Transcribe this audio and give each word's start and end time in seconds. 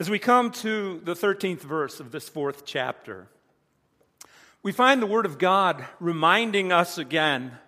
As 0.00 0.08
we 0.08 0.20
come 0.20 0.52
to 0.52 1.00
the 1.02 1.14
13th 1.14 1.62
verse 1.62 1.98
of 1.98 2.12
this 2.12 2.28
fourth 2.28 2.64
chapter, 2.64 3.26
we 4.62 4.70
find 4.70 5.02
the 5.02 5.08
Word 5.08 5.26
of 5.26 5.38
God 5.38 5.84
reminding 5.98 6.70
us 6.70 6.98
again 6.98 7.58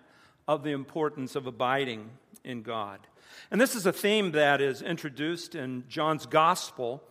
of 0.47 0.63
the 0.63 0.71
importance 0.71 1.35
of 1.35 1.45
abiding 1.45 2.09
in 2.45 2.61
God. 2.61 3.01
And 3.51 3.59
this 3.59 3.75
is 3.75 3.85
a 3.85 3.91
theme 3.91 4.31
that 4.31 4.61
is 4.61 4.81
introduced 4.81 5.55
in 5.55 5.83
John's 5.89 6.25
Gospel 6.25 7.03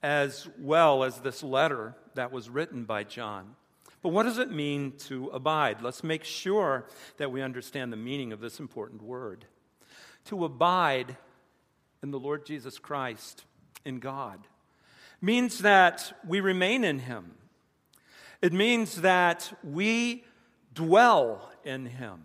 as 0.00 0.48
well 0.60 1.02
as 1.02 1.18
this 1.18 1.42
letter 1.42 1.96
that 2.14 2.30
was 2.30 2.48
written 2.48 2.84
by 2.84 3.02
John. 3.02 3.56
But 4.00 4.10
what 4.10 4.22
does 4.22 4.38
it 4.38 4.52
mean 4.52 4.92
to 5.08 5.26
abide? 5.30 5.82
Let's 5.82 6.04
make 6.04 6.22
sure 6.22 6.86
that 7.16 7.32
we 7.32 7.42
understand 7.42 7.92
the 7.92 7.96
meaning 7.96 8.32
of 8.32 8.38
this 8.38 8.60
important 8.60 9.02
word. 9.02 9.44
To 10.26 10.44
abide 10.44 11.16
in 12.00 12.12
the 12.12 12.20
Lord 12.20 12.46
Jesus 12.46 12.78
Christ, 12.78 13.44
in 13.84 13.98
God 13.98 14.38
means 15.22 15.60
that 15.60 16.18
we 16.26 16.40
remain 16.40 16.84
in 16.84 16.98
Him. 16.98 17.32
It 18.42 18.52
means 18.52 19.02
that 19.02 19.56
we 19.62 20.24
dwell 20.74 21.52
in 21.64 21.86
Him, 21.86 22.24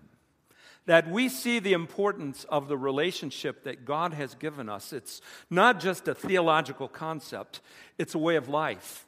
that 0.87 1.09
we 1.09 1.29
see 1.29 1.59
the 1.59 1.73
importance 1.73 2.43
of 2.45 2.67
the 2.67 2.77
relationship 2.77 3.63
that 3.63 3.85
God 3.85 4.13
has 4.13 4.33
given 4.33 4.67
us. 4.67 4.91
It's 4.91 5.21
not 5.49 5.79
just 5.79 6.07
a 6.07 6.15
theological 6.15 6.87
concept, 6.87 7.61
it's 7.99 8.15
a 8.15 8.19
way 8.19 8.35
of 8.35 8.49
life. 8.49 9.05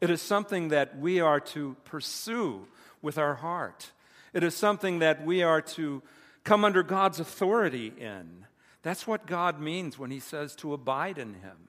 It 0.00 0.08
is 0.08 0.22
something 0.22 0.68
that 0.68 0.98
we 0.98 1.20
are 1.20 1.40
to 1.40 1.76
pursue 1.84 2.66
with 3.02 3.18
our 3.18 3.34
heart. 3.34 3.90
It 4.32 4.44
is 4.44 4.54
something 4.54 5.00
that 5.00 5.24
we 5.24 5.42
are 5.42 5.60
to 5.62 6.02
come 6.44 6.64
under 6.64 6.82
God's 6.82 7.20
authority 7.20 7.92
in. 7.98 8.46
That's 8.82 9.06
what 9.06 9.26
God 9.26 9.60
means 9.60 9.98
when 9.98 10.10
He 10.10 10.20
says 10.20 10.54
to 10.56 10.72
abide 10.72 11.18
in 11.18 11.34
Him. 11.34 11.68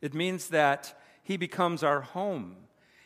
It 0.00 0.14
means 0.14 0.48
that 0.48 0.98
He 1.22 1.36
becomes 1.36 1.82
our 1.82 2.00
home. 2.00 2.56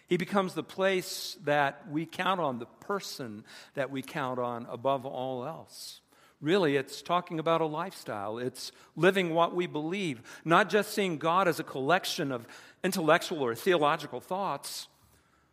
He 0.06 0.16
becomes 0.16 0.54
the 0.54 0.62
place 0.62 1.38
that 1.44 1.88
we 1.90 2.04
count 2.04 2.40
on, 2.40 2.58
the 2.58 2.66
person 2.66 3.44
that 3.74 3.90
we 3.90 4.02
count 4.02 4.38
on 4.38 4.66
above 4.70 5.06
all 5.06 5.46
else. 5.46 6.00
Really, 6.42 6.76
it's 6.76 7.02
talking 7.02 7.38
about 7.38 7.60
a 7.60 7.66
lifestyle. 7.66 8.38
It's 8.38 8.72
living 8.96 9.32
what 9.32 9.54
we 9.54 9.66
believe, 9.66 10.20
not 10.44 10.68
just 10.68 10.92
seeing 10.92 11.16
God 11.16 11.46
as 11.46 11.60
a 11.60 11.64
collection 11.64 12.32
of 12.32 12.46
intellectual 12.82 13.42
or 13.42 13.54
theological 13.54 14.20
thoughts, 14.20 14.88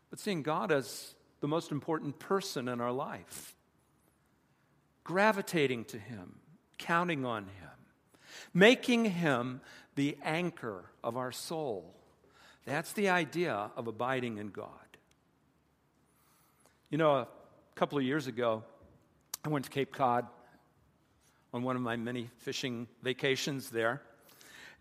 but 0.10 0.20
seeing 0.20 0.42
God 0.42 0.72
as 0.72 1.14
the 1.42 1.48
most 1.48 1.72
important 1.72 2.20
person 2.20 2.68
in 2.68 2.82
our 2.82 2.92
life. 2.92 3.56
Gravitating 5.04 5.86
to 5.86 6.00
Him, 6.00 6.40
counting 6.78 7.24
on 7.24 7.44
Him, 7.44 7.70
making 8.54 9.06
Him 9.06 9.62
the 9.96 10.18
anchor 10.24 10.86
of 11.04 11.18
our 11.18 11.32
soul. 11.32 11.94
That's 12.66 12.94
the 12.94 13.10
idea 13.10 13.72
of 13.76 13.88
abiding 13.88 14.38
in 14.38 14.50
God. 14.50 14.70
You 16.90 16.98
know, 16.98 17.16
a 17.16 17.28
couple 17.76 17.98
of 17.98 18.04
years 18.04 18.28
ago, 18.28 18.64
I 19.44 19.50
went 19.50 19.66
to 19.66 19.72
Cape 19.72 19.94
Cod 19.94 20.28
on 21.54 21.64
one 21.64 21.76
of 21.76 21.82
my 21.82 21.96
many 21.96 22.30
fishing 22.38 22.88
vacations 23.02 23.70
there. 23.70 24.02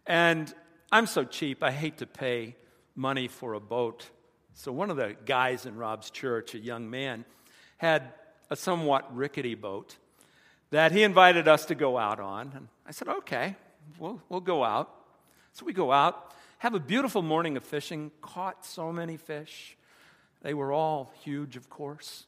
And 0.07 0.53
I'm 0.91 1.07
so 1.07 1.25
cheap, 1.25 1.63
I 1.63 1.71
hate 1.71 1.99
to 1.99 2.07
pay 2.07 2.57
money 2.95 3.29
for 3.29 3.55
a 3.55 3.61
boat. 3.61 4.09
So 4.55 4.73
one 4.73 4.91
of 4.91 4.97
the 4.97 5.17
guys 5.27 5.67
in 5.67 5.77
Rob's 5.77 6.11
church, 6.11 6.55
a 6.55 6.59
young 6.59 6.91
man, 6.91 7.25
had 7.77 8.13
a 8.51 8.57
somewhat 8.57 9.15
rickety 9.15 9.55
boat 9.55 9.97
that 10.71 10.93
he 10.93 11.03
invited 11.03 11.47
us 11.47 11.67
to 11.67 11.75
go 11.75 11.97
out 11.97 12.21
on. 12.21 12.53
And 12.55 12.69
I 12.87 12.91
said, 12.91 13.09
okay, 13.09 13.57
we'll, 13.99 14.21
we'll 14.29 14.41
go 14.41 14.65
out. 14.65 14.95
So 15.59 15.67
we 15.67 15.73
go 15.73 15.91
out, 15.91 16.33
have 16.59 16.75
a 16.75 16.79
beautiful 16.79 17.21
morning 17.21 17.57
of 17.57 17.65
fishing, 17.65 18.13
caught 18.21 18.65
so 18.65 18.93
many 18.93 19.17
fish. 19.17 19.77
They 20.41 20.55
were 20.55 20.73
all 20.73 21.13
huge, 21.25 21.57
of 21.57 21.69
course. 21.69 22.27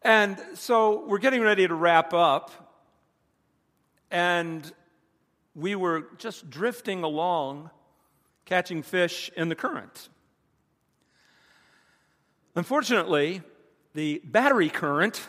and 0.00 0.40
so 0.54 1.04
we're 1.06 1.18
getting 1.18 1.42
ready 1.42 1.68
to 1.68 1.74
wrap 1.74 2.14
up, 2.14 2.50
and 4.10 4.72
we 5.54 5.74
were 5.74 6.06
just 6.16 6.48
drifting 6.48 7.02
along, 7.02 7.68
catching 8.46 8.82
fish 8.82 9.30
in 9.36 9.50
the 9.50 9.54
current. 9.54 10.08
Unfortunately, 12.56 13.42
the 13.92 14.22
battery 14.24 14.70
current 14.70 15.20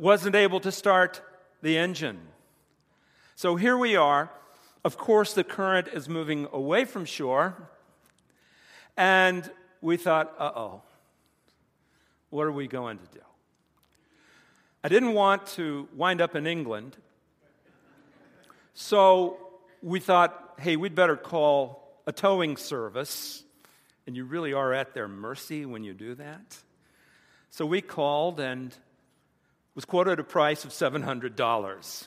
wasn't 0.00 0.34
able 0.34 0.58
to 0.58 0.72
start 0.72 1.22
the 1.62 1.78
engine. 1.78 2.31
So 3.42 3.56
here 3.56 3.76
we 3.76 3.96
are. 3.96 4.30
Of 4.84 4.96
course, 4.96 5.34
the 5.34 5.42
current 5.42 5.88
is 5.88 6.08
moving 6.08 6.46
away 6.52 6.84
from 6.84 7.04
shore. 7.04 7.56
And 8.96 9.50
we 9.80 9.96
thought, 9.96 10.32
uh 10.38 10.52
oh, 10.54 10.82
what 12.30 12.44
are 12.44 12.52
we 12.52 12.68
going 12.68 12.98
to 12.98 13.04
do? 13.12 13.24
I 14.84 14.88
didn't 14.88 15.14
want 15.14 15.46
to 15.58 15.88
wind 15.96 16.20
up 16.20 16.36
in 16.36 16.46
England. 16.46 16.96
So 18.74 19.38
we 19.82 19.98
thought, 19.98 20.54
hey, 20.60 20.76
we'd 20.76 20.94
better 20.94 21.16
call 21.16 21.98
a 22.06 22.12
towing 22.12 22.56
service. 22.56 23.42
And 24.06 24.14
you 24.14 24.24
really 24.24 24.52
are 24.52 24.72
at 24.72 24.94
their 24.94 25.08
mercy 25.08 25.66
when 25.66 25.82
you 25.82 25.94
do 25.94 26.14
that. 26.14 26.58
So 27.50 27.66
we 27.66 27.80
called 27.80 28.38
and 28.38 28.72
was 29.74 29.84
quoted 29.84 30.20
a 30.20 30.22
price 30.22 30.64
of 30.64 30.70
$700. 30.70 32.06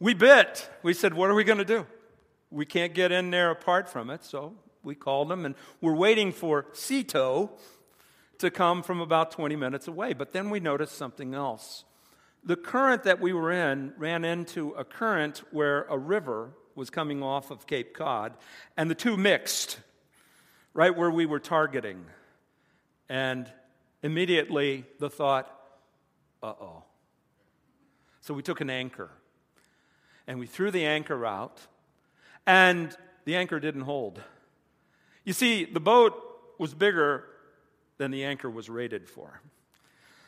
We 0.00 0.14
bit. 0.14 0.68
We 0.82 0.94
said, 0.94 1.12
What 1.12 1.30
are 1.30 1.34
we 1.34 1.44
going 1.44 1.58
to 1.58 1.64
do? 1.64 1.86
We 2.50 2.64
can't 2.64 2.94
get 2.94 3.12
in 3.12 3.30
there 3.30 3.50
apart 3.50 3.88
from 3.88 4.08
it. 4.08 4.24
So 4.24 4.54
we 4.82 4.94
called 4.94 5.28
them, 5.28 5.44
and 5.44 5.54
we're 5.82 5.94
waiting 5.94 6.32
for 6.32 6.66
Sea-Tow 6.72 7.50
to 8.38 8.50
come 8.50 8.82
from 8.82 9.00
about 9.00 9.30
20 9.30 9.54
minutes 9.56 9.86
away. 9.86 10.14
But 10.14 10.32
then 10.32 10.48
we 10.48 10.58
noticed 10.58 10.96
something 10.96 11.34
else. 11.34 11.84
The 12.42 12.56
current 12.56 13.04
that 13.04 13.20
we 13.20 13.34
were 13.34 13.52
in 13.52 13.92
ran 13.98 14.24
into 14.24 14.70
a 14.70 14.84
current 14.84 15.42
where 15.50 15.82
a 15.84 15.98
river 15.98 16.52
was 16.74 16.88
coming 16.88 17.22
off 17.22 17.50
of 17.50 17.66
Cape 17.66 17.92
Cod, 17.92 18.32
and 18.78 18.90
the 18.90 18.94
two 18.94 19.18
mixed 19.18 19.78
right 20.72 20.96
where 20.96 21.10
we 21.10 21.26
were 21.26 21.40
targeting. 21.40 22.06
And 23.10 23.52
immediately 24.02 24.86
the 24.98 25.10
thought, 25.10 25.54
uh 26.42 26.54
oh. 26.58 26.84
So 28.22 28.32
we 28.32 28.42
took 28.42 28.62
an 28.62 28.70
anchor 28.70 29.10
and 30.30 30.38
we 30.38 30.46
threw 30.46 30.70
the 30.70 30.86
anchor 30.86 31.26
out, 31.26 31.58
and 32.46 32.96
the 33.24 33.34
anchor 33.34 33.58
didn't 33.58 33.80
hold. 33.80 34.22
You 35.24 35.32
see, 35.32 35.64
the 35.64 35.80
boat 35.80 36.14
was 36.56 36.72
bigger 36.72 37.24
than 37.98 38.12
the 38.12 38.24
anchor 38.24 38.48
was 38.48 38.70
rated 38.70 39.08
for. 39.08 39.40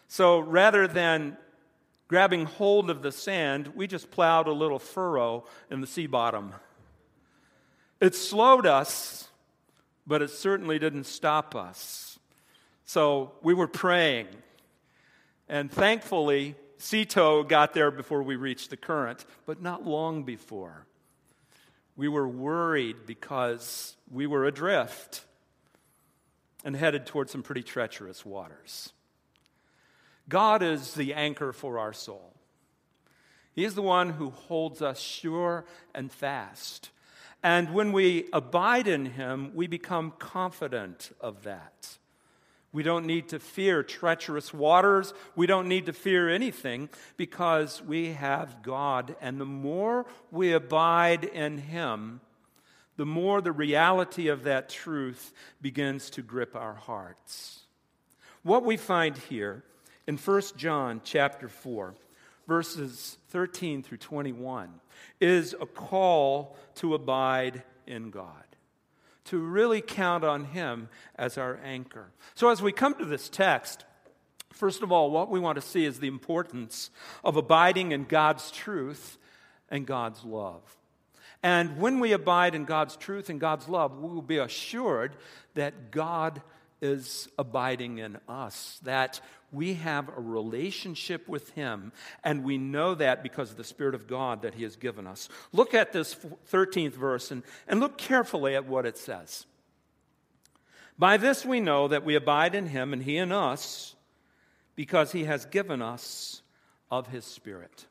So 0.08 0.40
rather 0.40 0.88
than 0.88 1.36
grabbing 2.08 2.46
hold 2.46 2.90
of 2.90 3.02
the 3.02 3.12
sand, 3.12 3.74
we 3.76 3.86
just 3.86 4.10
plowed 4.10 4.48
a 4.48 4.52
little 4.52 4.80
furrow 4.80 5.44
in 5.70 5.80
the 5.80 5.86
sea 5.86 6.08
bottom. 6.08 6.52
It 8.00 8.16
slowed 8.16 8.66
us, 8.66 9.28
but 10.04 10.20
it 10.20 10.30
certainly 10.30 10.80
didn't 10.80 11.04
stop 11.04 11.54
us. 11.54 12.18
So 12.84 13.34
we 13.40 13.54
were 13.54 13.68
praying. 13.68 14.26
And 15.48 15.70
thankfully, 15.70 16.56
Sea-Tow 16.82 17.44
got 17.44 17.74
there 17.74 17.92
before 17.92 18.24
we 18.24 18.34
reached 18.34 18.70
the 18.70 18.76
current, 18.76 19.24
but 19.46 19.62
not 19.62 19.86
long 19.86 20.24
before. 20.24 20.84
We 21.94 22.08
were 22.08 22.26
worried 22.26 23.06
because 23.06 23.94
we 24.10 24.26
were 24.26 24.44
adrift 24.46 25.24
and 26.64 26.74
headed 26.74 27.06
toward 27.06 27.30
some 27.30 27.44
pretty 27.44 27.62
treacherous 27.62 28.26
waters. 28.26 28.92
God 30.28 30.60
is 30.60 30.94
the 30.94 31.14
anchor 31.14 31.52
for 31.52 31.78
our 31.78 31.92
soul. 31.92 32.34
He 33.54 33.64
is 33.64 33.76
the 33.76 33.82
one 33.82 34.10
who 34.10 34.30
holds 34.30 34.82
us 34.82 34.98
sure 34.98 35.64
and 35.94 36.10
fast. 36.10 36.90
And 37.44 37.72
when 37.74 37.92
we 37.92 38.28
abide 38.32 38.88
in 38.88 39.06
Him, 39.06 39.52
we 39.54 39.68
become 39.68 40.14
confident 40.18 41.12
of 41.20 41.44
that. 41.44 41.98
We 42.72 42.82
don't 42.82 43.06
need 43.06 43.28
to 43.28 43.38
fear 43.38 43.82
treacherous 43.82 44.54
waters. 44.54 45.12
We 45.36 45.46
don't 45.46 45.68
need 45.68 45.86
to 45.86 45.92
fear 45.92 46.30
anything 46.30 46.88
because 47.18 47.82
we 47.82 48.12
have 48.12 48.62
God. 48.62 49.14
And 49.20 49.38
the 49.38 49.44
more 49.44 50.06
we 50.30 50.52
abide 50.52 51.24
in 51.24 51.58
Him, 51.58 52.20
the 52.96 53.04
more 53.04 53.40
the 53.40 53.52
reality 53.52 54.28
of 54.28 54.44
that 54.44 54.70
truth 54.70 55.32
begins 55.60 56.08
to 56.10 56.22
grip 56.22 56.56
our 56.56 56.74
hearts. 56.74 57.60
What 58.42 58.64
we 58.64 58.78
find 58.78 59.16
here 59.16 59.62
in 60.06 60.16
1 60.16 60.42
John 60.56 61.02
chapter 61.04 61.48
4, 61.48 61.94
verses 62.48 63.18
13 63.28 63.82
through 63.82 63.98
21, 63.98 64.70
is 65.20 65.54
a 65.60 65.66
call 65.66 66.56
to 66.76 66.94
abide 66.94 67.62
in 67.86 68.10
God 68.10 68.51
to 69.26 69.38
really 69.38 69.80
count 69.80 70.24
on 70.24 70.44
Him 70.46 70.88
as 71.16 71.38
our 71.38 71.60
anchor. 71.64 72.10
So, 72.34 72.48
as 72.48 72.62
we 72.62 72.72
come 72.72 72.94
to 72.94 73.04
this 73.04 73.28
text, 73.28 73.84
first 74.52 74.82
of 74.82 74.92
all, 74.92 75.10
what 75.10 75.30
we 75.30 75.40
want 75.40 75.56
to 75.56 75.62
see 75.62 75.84
is 75.84 76.00
the 76.00 76.08
importance 76.08 76.90
of 77.24 77.36
abiding 77.36 77.92
in 77.92 78.04
God's 78.04 78.50
truth 78.50 79.18
and 79.68 79.86
God's 79.86 80.24
love. 80.24 80.62
And 81.42 81.78
when 81.78 81.98
we 81.98 82.12
abide 82.12 82.54
in 82.54 82.64
God's 82.64 82.96
truth 82.96 83.28
and 83.28 83.40
God's 83.40 83.68
love, 83.68 83.98
we 83.98 84.08
will 84.08 84.22
be 84.22 84.38
assured 84.38 85.16
that 85.54 85.90
God 85.90 86.40
is 86.80 87.28
abiding 87.38 87.98
in 87.98 88.18
us, 88.28 88.80
that 88.82 89.20
we 89.52 89.74
have 89.74 90.08
a 90.08 90.20
relationship 90.20 91.28
with 91.28 91.50
Him, 91.50 91.92
and 92.24 92.42
we 92.42 92.58
know 92.58 92.94
that 92.94 93.22
because 93.22 93.50
of 93.50 93.56
the 93.56 93.64
Spirit 93.64 93.94
of 93.94 94.06
God 94.06 94.42
that 94.42 94.54
He 94.54 94.62
has 94.62 94.76
given 94.76 95.06
us. 95.06 95.28
Look 95.52 95.74
at 95.74 95.92
this 95.92 96.16
13th 96.50 96.94
verse 96.94 97.30
and, 97.30 97.42
and 97.68 97.80
look 97.80 97.98
carefully 97.98 98.56
at 98.56 98.66
what 98.66 98.86
it 98.86 98.96
says. 98.96 99.46
By 100.98 101.16
this 101.16 101.44
we 101.44 101.60
know 101.60 101.88
that 101.88 102.04
we 102.04 102.14
abide 102.14 102.54
in 102.54 102.66
Him 102.66 102.92
and 102.92 103.02
He 103.02 103.16
in 103.16 103.32
us, 103.32 103.94
because 104.74 105.12
He 105.12 105.24
has 105.24 105.44
given 105.44 105.82
us 105.82 106.42
of 106.90 107.08
His 107.08 107.24
Spirit. 107.24 107.86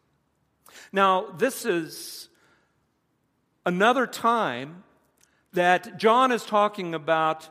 Now, 0.92 1.32
this 1.32 1.66
is 1.66 2.30
another 3.66 4.08
time 4.08 4.84
that 5.54 5.98
John 5.98 6.32
is 6.32 6.46
talking 6.46 6.96
about 6.96 7.50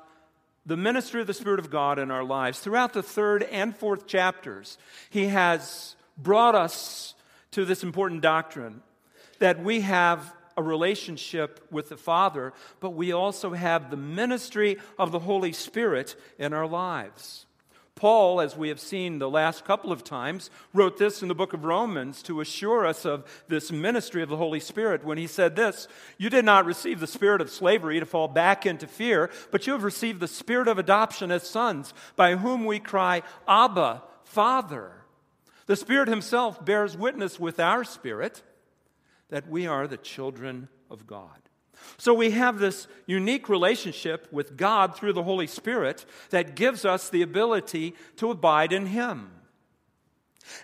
the 0.66 0.76
ministry 0.76 1.20
of 1.20 1.26
the 1.26 1.34
Spirit 1.34 1.58
of 1.58 1.70
God 1.70 1.98
in 1.98 2.10
our 2.10 2.24
lives. 2.24 2.60
Throughout 2.60 2.92
the 2.92 3.02
third 3.02 3.42
and 3.44 3.76
fourth 3.76 4.06
chapters, 4.06 4.78
he 5.08 5.26
has 5.26 5.96
brought 6.16 6.54
us 6.54 7.14
to 7.52 7.64
this 7.64 7.82
important 7.82 8.20
doctrine 8.20 8.82
that 9.38 9.62
we 9.62 9.80
have 9.80 10.34
a 10.56 10.62
relationship 10.62 11.66
with 11.70 11.88
the 11.88 11.96
Father, 11.96 12.52
but 12.80 12.90
we 12.90 13.12
also 13.12 13.52
have 13.52 13.90
the 13.90 13.96
ministry 13.96 14.76
of 14.98 15.10
the 15.10 15.18
Holy 15.18 15.52
Spirit 15.52 16.14
in 16.38 16.52
our 16.52 16.66
lives. 16.66 17.46
Paul, 18.00 18.40
as 18.40 18.56
we 18.56 18.70
have 18.70 18.80
seen 18.80 19.18
the 19.18 19.28
last 19.28 19.66
couple 19.66 19.92
of 19.92 20.02
times, 20.02 20.48
wrote 20.72 20.96
this 20.96 21.20
in 21.20 21.28
the 21.28 21.34
book 21.34 21.52
of 21.52 21.66
Romans 21.66 22.22
to 22.22 22.40
assure 22.40 22.86
us 22.86 23.04
of 23.04 23.26
this 23.46 23.70
ministry 23.70 24.22
of 24.22 24.30
the 24.30 24.38
Holy 24.38 24.58
Spirit 24.58 25.04
when 25.04 25.18
he 25.18 25.26
said 25.26 25.54
this 25.54 25.86
You 26.16 26.30
did 26.30 26.46
not 26.46 26.64
receive 26.64 26.98
the 26.98 27.06
spirit 27.06 27.42
of 27.42 27.50
slavery 27.50 28.00
to 28.00 28.06
fall 28.06 28.26
back 28.26 28.64
into 28.64 28.86
fear, 28.86 29.28
but 29.50 29.66
you 29.66 29.74
have 29.74 29.82
received 29.82 30.18
the 30.18 30.28
spirit 30.28 30.66
of 30.66 30.78
adoption 30.78 31.30
as 31.30 31.42
sons, 31.42 31.92
by 32.16 32.36
whom 32.36 32.64
we 32.64 32.78
cry, 32.80 33.22
Abba, 33.46 34.02
Father. 34.24 34.92
The 35.66 35.76
Spirit 35.76 36.08
Himself 36.08 36.64
bears 36.64 36.96
witness 36.96 37.38
with 37.38 37.60
our 37.60 37.84
spirit 37.84 38.42
that 39.28 39.46
we 39.46 39.66
are 39.66 39.86
the 39.86 39.98
children 39.98 40.70
of 40.90 41.06
God. 41.06 41.49
So 41.96 42.14
we 42.14 42.30
have 42.30 42.58
this 42.58 42.86
unique 43.06 43.48
relationship 43.48 44.26
with 44.32 44.56
God 44.56 44.96
through 44.96 45.12
the 45.12 45.22
Holy 45.22 45.46
Spirit 45.46 46.04
that 46.30 46.56
gives 46.56 46.84
us 46.84 47.08
the 47.08 47.22
ability 47.22 47.94
to 48.16 48.30
abide 48.30 48.72
in 48.72 48.86
Him. 48.86 49.30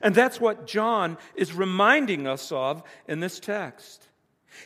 And 0.01 0.15
that's 0.15 0.41
what 0.41 0.67
John 0.67 1.19
is 1.35 1.53
reminding 1.53 2.27
us 2.27 2.51
of 2.51 2.83
in 3.07 3.21
this 3.21 3.39
text. 3.39 4.09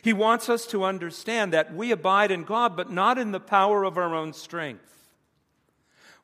He 0.01 0.13
wants 0.13 0.49
us 0.49 0.65
to 0.67 0.83
understand 0.83 1.53
that 1.53 1.75
we 1.75 1.91
abide 1.91 2.31
in 2.31 2.43
God, 2.43 2.75
but 2.75 2.91
not 2.91 3.17
in 3.17 3.31
the 3.31 3.39
power 3.39 3.83
of 3.83 3.97
our 3.97 4.15
own 4.15 4.33
strength. 4.33 5.00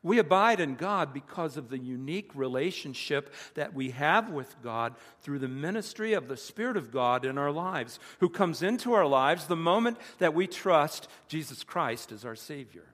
We 0.04 0.20
abide 0.20 0.60
in 0.60 0.76
God 0.76 1.14
because 1.14 1.58
of 1.58 1.70
the 1.70 1.78
unique 1.78 2.32
relationship 2.36 3.34
that 3.56 3.74
we 3.74 3.92
have 3.92 4.30
with 4.30 4.56
God 4.62 4.96
through 5.22 5.40
the 5.40 5.48
ministry 5.48 6.14
of 6.14 6.28
the 6.28 6.38
Spirit 6.38 6.78
of 6.78 6.92
God 6.92 7.26
in 7.26 7.38
our 7.38 7.52
lives, 7.52 8.00
who 8.20 8.30
comes 8.30 8.62
into 8.62 8.94
our 8.94 9.08
lives 9.08 9.46
the 9.46 9.56
moment 9.56 9.98
that 10.20 10.34
we 10.34 10.48
trust 10.48 11.08
Jesus 11.28 11.64
Christ 11.64 12.12
as 12.12 12.26
our 12.26 12.36
Savior. 12.36 12.86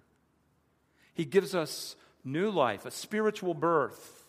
He 1.13 1.25
gives 1.25 1.53
us 1.53 1.95
new 2.23 2.49
life, 2.49 2.85
a 2.85 2.91
spiritual 2.91 3.53
birth, 3.53 4.25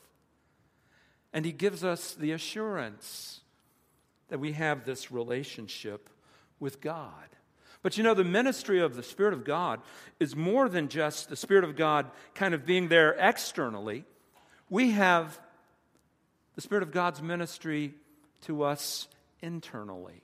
and 1.33 1.45
He 1.45 1.53
gives 1.53 1.85
us 1.85 2.15
the 2.15 2.33
assurance 2.33 3.41
that 4.29 4.41
we 4.41 4.53
have 4.53 4.85
this 4.85 5.11
relationship 5.11 6.11
with 6.61 6.81
God. 6.81 7.34
But 7.85 7.99
you 7.99 8.03
know, 8.03 8.15
the 8.15 8.25
ministry 8.25 8.81
of 8.81 8.97
the 8.97 9.03
Spirit 9.03 9.35
of 9.35 9.45
God 9.45 9.79
is 10.19 10.35
more 10.35 10.71
than 10.71 10.89
just 10.89 11.29
the 11.29 11.37
Spirit 11.37 11.65
of 11.65 11.77
God 11.77 12.11
kind 12.35 12.55
of 12.55 12.65
being 12.65 12.89
there 12.89 13.15
externally. 13.19 14.07
We 14.71 14.93
have 14.93 15.39
the 16.55 16.63
Spirit 16.63 16.83
of 16.83 16.93
God's 16.93 17.21
ministry 17.21 17.93
to 18.47 18.63
us 18.63 19.07
internally. 19.43 20.23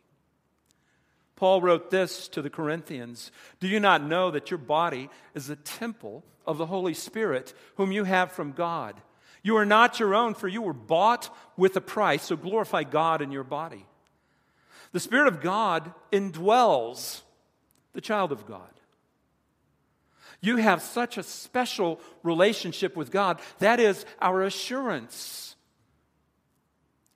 Paul 1.36 1.60
wrote 1.60 1.90
this 1.90 2.28
to 2.28 2.40
the 2.40 2.48
Corinthians 2.48 3.30
Do 3.60 3.68
you 3.68 3.78
not 3.78 4.02
know 4.02 4.30
that 4.30 4.50
your 4.50 4.56
body 4.56 5.10
is 5.34 5.50
a 5.50 5.56
temple 5.56 6.24
of 6.46 6.56
the 6.56 6.64
Holy 6.64 6.94
Spirit, 6.94 7.52
whom 7.74 7.92
you 7.92 8.04
have 8.04 8.32
from 8.32 8.52
God? 8.52 8.98
You 9.42 9.58
are 9.58 9.66
not 9.66 10.00
your 10.00 10.14
own, 10.14 10.32
for 10.32 10.48
you 10.48 10.62
were 10.62 10.72
bought 10.72 11.28
with 11.58 11.76
a 11.76 11.82
price, 11.82 12.22
so 12.22 12.36
glorify 12.36 12.84
God 12.84 13.20
in 13.20 13.30
your 13.30 13.44
body. 13.44 13.84
The 14.92 15.00
Spirit 15.00 15.28
of 15.28 15.42
God 15.42 15.92
indwells 16.10 17.20
the 17.92 18.00
child 18.00 18.32
of 18.32 18.46
God. 18.46 18.69
You 20.40 20.56
have 20.56 20.81
such 20.82 21.19
a 21.19 21.22
special 21.22 22.00
relationship 22.22 22.96
with 22.96 23.10
God. 23.10 23.40
That 23.58 23.78
is 23.78 24.06
our 24.20 24.42
assurance. 24.42 25.54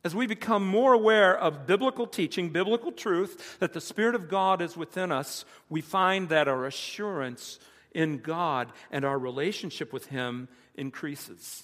As 0.05 0.15
we 0.15 0.26
become 0.26 0.67
more 0.67 0.93
aware 0.93 1.37
of 1.37 1.67
biblical 1.67 2.06
teaching, 2.06 2.50
biblical 2.50 2.93
truth, 2.93 3.59
that 3.61 3.73
the 3.73 3.81
Spirit 3.81 4.15
of 4.15 4.29
God 4.29 4.61
is 4.61 4.76
within 4.76 5.11
us, 5.11 5.47
we 5.71 5.81
find 5.81 6.29
that 6.29 6.49
our 6.49 6.67
assurance 6.67 7.59
in 7.93 8.19
God 8.19 8.70
and 8.91 9.06
our 9.06 9.19
relationship 9.19 9.93
with 9.94 10.06
Him 10.06 10.49
increases. 10.75 11.62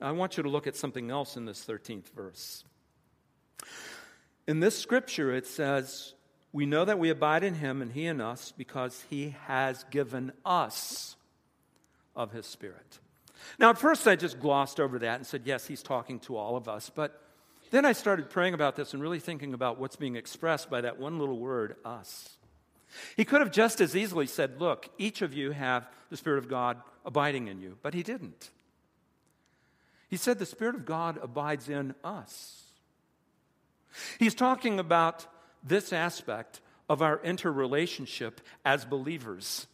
Now, 0.00 0.08
I 0.08 0.12
want 0.12 0.36
you 0.36 0.42
to 0.42 0.48
look 0.48 0.66
at 0.66 0.74
something 0.74 1.12
else 1.12 1.36
in 1.36 1.44
this 1.44 1.64
13th 1.64 2.10
verse. 2.16 2.64
In 4.48 4.58
this 4.58 4.76
scripture, 4.76 5.32
it 5.32 5.46
says, 5.46 6.13
we 6.54 6.66
know 6.66 6.84
that 6.84 7.00
we 7.00 7.10
abide 7.10 7.42
in 7.42 7.54
him 7.54 7.82
and 7.82 7.90
he 7.90 8.06
in 8.06 8.20
us 8.20 8.52
because 8.56 9.04
he 9.10 9.34
has 9.46 9.84
given 9.90 10.30
us 10.46 11.16
of 12.14 12.30
his 12.30 12.46
spirit. 12.46 13.00
Now, 13.58 13.70
at 13.70 13.78
first, 13.78 14.06
I 14.06 14.14
just 14.14 14.38
glossed 14.38 14.78
over 14.78 15.00
that 15.00 15.16
and 15.16 15.26
said, 15.26 15.42
yes, 15.44 15.66
he's 15.66 15.82
talking 15.82 16.20
to 16.20 16.36
all 16.36 16.56
of 16.56 16.68
us. 16.68 16.92
But 16.94 17.20
then 17.72 17.84
I 17.84 17.90
started 17.90 18.30
praying 18.30 18.54
about 18.54 18.76
this 18.76 18.92
and 18.92 19.02
really 19.02 19.18
thinking 19.18 19.52
about 19.52 19.80
what's 19.80 19.96
being 19.96 20.14
expressed 20.14 20.70
by 20.70 20.80
that 20.82 21.00
one 21.00 21.18
little 21.18 21.40
word, 21.40 21.74
us. 21.84 22.38
He 23.16 23.24
could 23.24 23.40
have 23.40 23.50
just 23.50 23.80
as 23.80 23.96
easily 23.96 24.28
said, 24.28 24.60
look, 24.60 24.88
each 24.96 25.22
of 25.22 25.34
you 25.34 25.50
have 25.50 25.88
the 26.08 26.16
Spirit 26.16 26.38
of 26.38 26.48
God 26.48 26.80
abiding 27.04 27.48
in 27.48 27.60
you, 27.60 27.78
but 27.82 27.94
he 27.94 28.04
didn't. 28.04 28.50
He 30.08 30.16
said 30.16 30.38
the 30.38 30.46
Spirit 30.46 30.76
of 30.76 30.86
God 30.86 31.18
abides 31.20 31.68
in 31.68 31.96
us. 32.04 32.62
He's 34.20 34.36
talking 34.36 34.78
about 34.78 35.26
this 35.64 35.92
aspect 35.92 36.60
of 36.88 37.00
our 37.02 37.20
interrelationship 37.22 38.40
as 38.64 38.84
believers. 38.84 39.66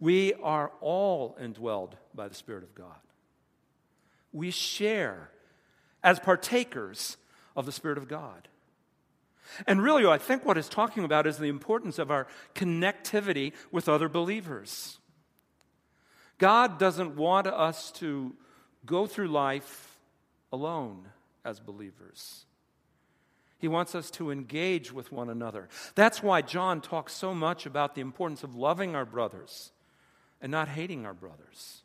We 0.00 0.34
are 0.34 0.70
all 0.80 1.36
indwelled 1.40 1.92
by 2.14 2.28
the 2.28 2.34
Spirit 2.34 2.62
of 2.62 2.74
God. 2.74 2.94
We 4.32 4.50
share 4.50 5.30
as 6.02 6.20
partakers 6.20 7.16
of 7.56 7.66
the 7.66 7.72
Spirit 7.72 7.98
of 7.98 8.06
God. 8.06 8.48
And 9.66 9.82
really, 9.82 10.06
I 10.06 10.18
think 10.18 10.44
what 10.44 10.58
it's 10.58 10.68
talking 10.68 11.04
about 11.04 11.26
is 11.26 11.38
the 11.38 11.48
importance 11.48 11.98
of 11.98 12.10
our 12.10 12.26
connectivity 12.54 13.52
with 13.72 13.88
other 13.88 14.08
believers. 14.08 14.98
God 16.38 16.78
doesn't 16.78 17.16
want 17.16 17.46
us 17.46 17.90
to 17.92 18.34
go 18.86 19.06
through 19.06 19.28
life 19.28 19.98
alone 20.52 21.08
as 21.44 21.58
believers. 21.58 22.44
He 23.58 23.68
wants 23.68 23.94
us 23.94 24.10
to 24.12 24.30
engage 24.30 24.92
with 24.92 25.10
one 25.10 25.28
another. 25.28 25.68
That's 25.94 26.22
why 26.22 26.42
John 26.42 26.80
talks 26.80 27.12
so 27.12 27.34
much 27.34 27.66
about 27.66 27.94
the 27.94 28.00
importance 28.00 28.44
of 28.44 28.54
loving 28.54 28.94
our 28.94 29.04
brothers 29.04 29.72
and 30.40 30.52
not 30.52 30.68
hating 30.68 31.04
our 31.04 31.14
brothers. 31.14 31.82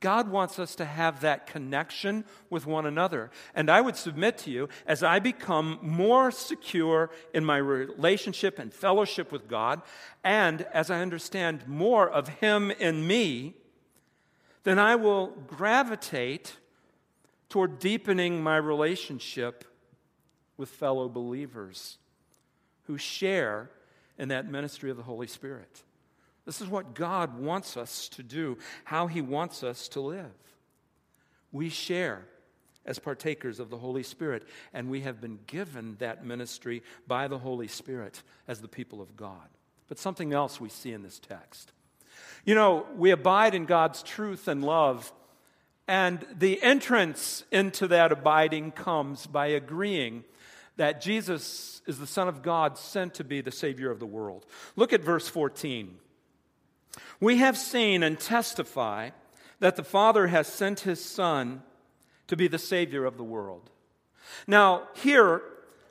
God 0.00 0.30
wants 0.30 0.58
us 0.58 0.76
to 0.76 0.84
have 0.84 1.20
that 1.20 1.46
connection 1.46 2.24
with 2.50 2.66
one 2.66 2.86
another. 2.86 3.30
And 3.54 3.68
I 3.68 3.80
would 3.80 3.96
submit 3.96 4.38
to 4.38 4.50
you, 4.50 4.68
as 4.86 5.02
I 5.02 5.18
become 5.18 5.78
more 5.82 6.30
secure 6.30 7.10
in 7.34 7.44
my 7.44 7.56
relationship 7.56 8.58
and 8.58 8.72
fellowship 8.72 9.32
with 9.32 9.48
God, 9.48 9.82
and 10.22 10.62
as 10.72 10.88
I 10.90 11.00
understand 11.00 11.66
more 11.66 12.08
of 12.08 12.28
Him 12.28 12.70
in 12.70 13.06
me, 13.06 13.54
then 14.62 14.78
I 14.78 14.94
will 14.94 15.28
gravitate 15.48 16.56
toward 17.48 17.78
deepening 17.78 18.40
my 18.40 18.56
relationship 18.56 19.64
with 20.58 20.68
fellow 20.68 21.08
believers 21.08 21.96
who 22.86 22.98
share 22.98 23.70
in 24.18 24.28
that 24.28 24.50
ministry 24.50 24.90
of 24.90 24.98
the 24.98 25.02
Holy 25.02 25.26
Spirit. 25.26 25.82
This 26.44 26.60
is 26.60 26.68
what 26.68 26.94
God 26.94 27.38
wants 27.38 27.76
us 27.76 28.08
to 28.10 28.22
do, 28.22 28.58
how 28.84 29.06
He 29.06 29.20
wants 29.20 29.62
us 29.62 29.88
to 29.88 30.00
live. 30.00 30.32
We 31.52 31.68
share 31.68 32.26
as 32.84 32.98
partakers 32.98 33.60
of 33.60 33.68
the 33.68 33.76
Holy 33.76 34.02
Spirit, 34.02 34.44
and 34.72 34.90
we 34.90 35.02
have 35.02 35.20
been 35.20 35.38
given 35.46 35.96
that 35.98 36.24
ministry 36.24 36.82
by 37.06 37.28
the 37.28 37.38
Holy 37.38 37.68
Spirit 37.68 38.22
as 38.48 38.60
the 38.60 38.68
people 38.68 39.02
of 39.02 39.16
God. 39.16 39.48
But 39.88 39.98
something 39.98 40.32
else 40.32 40.60
we 40.60 40.70
see 40.70 40.92
in 40.92 41.02
this 41.02 41.18
text. 41.18 41.72
You 42.44 42.54
know, 42.54 42.86
we 42.96 43.10
abide 43.10 43.54
in 43.54 43.66
God's 43.66 44.02
truth 44.02 44.48
and 44.48 44.64
love, 44.64 45.12
and 45.86 46.24
the 46.34 46.62
entrance 46.62 47.44
into 47.52 47.88
that 47.88 48.10
abiding 48.10 48.72
comes 48.72 49.26
by 49.26 49.48
agreeing 49.48 50.24
that 50.78 51.00
Jesus 51.00 51.82
is 51.86 51.98
the 51.98 52.06
Son 52.06 52.28
of 52.28 52.42
God 52.42 52.78
sent 52.78 53.14
to 53.14 53.24
be 53.24 53.40
the 53.40 53.52
Savior 53.52 53.90
of 53.90 53.98
the 53.98 54.06
world. 54.06 54.46
Look 54.76 54.92
at 54.92 55.02
verse 55.02 55.28
14. 55.28 55.96
We 57.20 57.36
have 57.38 57.58
seen 57.58 58.02
and 58.02 58.18
testify 58.18 59.10
that 59.60 59.76
the 59.76 59.84
Father 59.84 60.28
has 60.28 60.46
sent 60.46 60.80
his 60.80 61.04
Son 61.04 61.62
to 62.28 62.36
be 62.36 62.48
the 62.48 62.58
Savior 62.58 63.04
of 63.04 63.16
the 63.16 63.24
world. 63.24 63.70
Now, 64.46 64.88
here, 64.94 65.42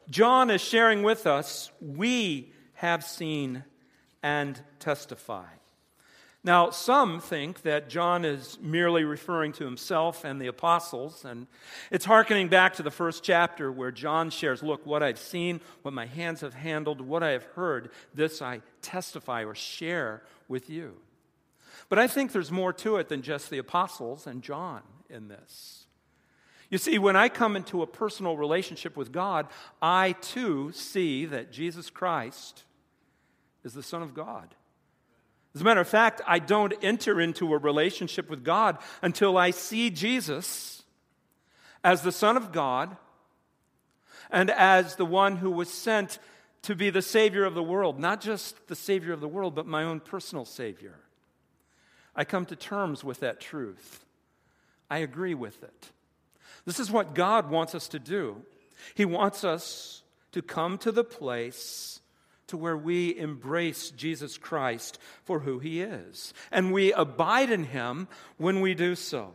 John 0.10 0.50
is 0.50 0.62
sharing 0.62 1.04
with 1.04 1.28
us, 1.28 1.70
we 1.82 2.54
have 2.76 3.04
seen 3.04 3.66
and 4.24 4.60
testify. 4.80 5.48
Now, 6.48 6.70
some 6.70 7.20
think 7.20 7.64
that 7.64 7.90
John 7.90 8.24
is 8.24 8.58
merely 8.62 9.04
referring 9.04 9.52
to 9.52 9.66
himself 9.66 10.24
and 10.24 10.40
the 10.40 10.48
apostles, 10.48 11.26
and 11.26 11.46
it's 11.92 12.06
hearkening 12.06 12.48
back 12.48 12.76
to 12.76 12.84
the 12.84 12.90
first 12.90 13.22
chapter 13.22 13.70
where 13.70 13.92
John 13.92 14.30
shares, 14.30 14.64
Look, 14.64 14.86
what 14.86 15.04
I've 15.04 15.20
seen, 15.20 15.60
what 15.82 15.94
my 15.94 16.06
hands 16.06 16.40
have 16.40 16.54
handled, 16.54 17.02
what 17.02 17.22
I 17.22 17.32
have 17.32 17.44
heard, 17.56 17.92
this 18.14 18.42
I 18.42 18.62
testify 18.82 19.44
or 19.44 19.56
share 19.56 20.24
with 20.48 20.70
you. 20.70 20.96
But 21.90 22.00
I 22.00 22.08
think 22.08 22.32
there's 22.32 22.50
more 22.50 22.72
to 22.72 22.96
it 22.96 23.10
than 23.10 23.24
just 23.24 23.50
the 23.50 23.58
apostles 23.58 24.26
and 24.26 24.42
John 24.42 24.84
in 25.10 25.28
this. 25.28 25.86
You 26.70 26.78
see, 26.78 26.98
when 26.98 27.18
I 27.18 27.28
come 27.28 27.58
into 27.58 27.82
a 27.82 27.88
personal 27.88 28.38
relationship 28.38 28.96
with 28.96 29.12
God, 29.12 29.48
I 29.82 30.14
too 30.14 30.72
see 30.72 31.26
that 31.26 31.52
Jesus 31.52 31.90
Christ 31.90 32.64
is 33.66 33.74
the 33.74 33.84
Son 33.84 34.02
of 34.02 34.14
God. 34.14 34.56
As 35.58 35.62
a 35.62 35.64
matter 35.64 35.82
of 35.82 35.88
fact, 35.88 36.22
I 36.28 36.38
don't 36.38 36.76
enter 36.84 37.20
into 37.20 37.52
a 37.52 37.58
relationship 37.58 38.30
with 38.30 38.44
God 38.44 38.78
until 39.02 39.40
I 39.40 39.50
see 39.50 39.90
Jesus 39.90 40.84
as 41.84 42.04
the 42.04 42.12
Son 42.12 42.38
of 42.38 42.52
God 42.52 42.96
and 44.30 44.52
as 44.52 44.98
the 44.98 45.06
one 45.06 45.38
who 45.38 45.50
was 45.50 45.74
sent 45.74 46.20
to 46.62 46.76
be 46.76 46.92
the 46.92 47.02
Savior 47.02 47.44
of 47.44 47.56
the 47.56 47.64
world, 47.64 47.98
not 48.00 48.22
just 48.22 48.68
the 48.68 48.76
Savior 48.76 49.14
of 49.14 49.20
the 49.20 49.28
world, 49.28 49.56
but 49.56 49.66
my 49.66 49.84
own 49.84 50.00
personal 50.00 50.46
Savior. 50.46 51.00
I 52.16 52.24
come 52.24 52.46
to 52.46 52.56
terms 52.56 53.04
with 53.04 53.22
that 53.22 53.40
truth. 53.40 54.06
I 54.92 55.00
agree 55.00 55.34
with 55.34 55.64
it. 55.64 55.90
This 56.66 56.80
is 56.80 56.92
what 56.92 57.16
God 57.16 57.50
wants 57.50 57.74
us 57.74 57.88
to 57.88 57.98
do. 57.98 58.44
He 58.94 59.06
wants 59.06 59.44
us 59.44 60.04
to 60.34 60.44
come 60.44 60.78
to 60.78 60.92
the 60.92 61.04
place 61.04 62.00
to 62.48 62.58
where 62.58 62.78
we 62.78 63.18
embrace 63.18 63.92
Jesus 63.92 64.38
Christ 64.38 64.98
for 65.24 65.40
who 65.40 65.60
he 65.60 65.82
is. 65.82 66.34
And 66.52 66.72
we 66.72 66.94
abide 66.94 67.52
in 67.52 67.66
him 67.66 68.08
when 68.38 68.62
we 68.62 68.74
do 68.74 68.96
so. 68.96 69.34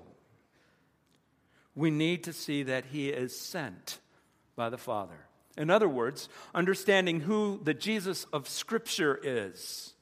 We 1.74 1.90
need 1.90 2.24
to 2.24 2.32
see 2.32 2.62
that 2.64 2.86
he 2.86 3.08
is 3.08 3.38
sent 3.38 3.98
by 4.56 4.70
the 4.70 4.78
Father. 4.78 5.26
In 5.56 5.70
other 5.70 5.88
words, 5.88 6.28
understanding 6.54 7.20
who 7.20 7.60
the 7.62 7.74
Jesus 7.74 8.24
of 8.32 8.48
Scripture 8.48 9.18
is. 9.22 9.92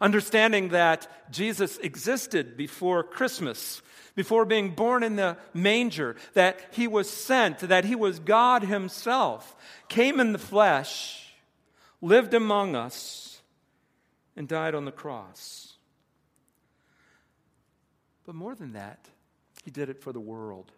Understanding 0.00 0.68
that 0.68 1.08
Jesus 1.32 1.78
existed 1.78 2.56
before 2.56 3.02
Christmas, 3.02 3.82
before 4.14 4.44
being 4.44 4.70
born 4.70 5.02
in 5.02 5.16
the 5.16 5.36
manger, 5.52 6.14
that 6.34 6.60
he 6.70 6.86
was 6.86 7.10
sent, 7.10 7.58
that 7.60 7.84
he 7.84 7.96
was 7.96 8.20
God 8.20 8.62
himself, 8.62 9.56
came 9.88 10.20
in 10.20 10.32
the 10.32 10.38
flesh 10.38 11.27
lived 12.00 12.34
among 12.34 12.76
us, 12.76 13.40
and 14.36 14.46
died 14.46 14.74
on 14.74 14.84
the 14.84 14.92
cross. 14.92 15.74
But 18.24 18.36
more 18.36 18.54
than 18.54 18.74
that, 18.74 19.08
he 19.64 19.70
did 19.70 19.88
it 19.88 20.00
for 20.00 20.12
the 20.12 20.20
world. 20.20 20.70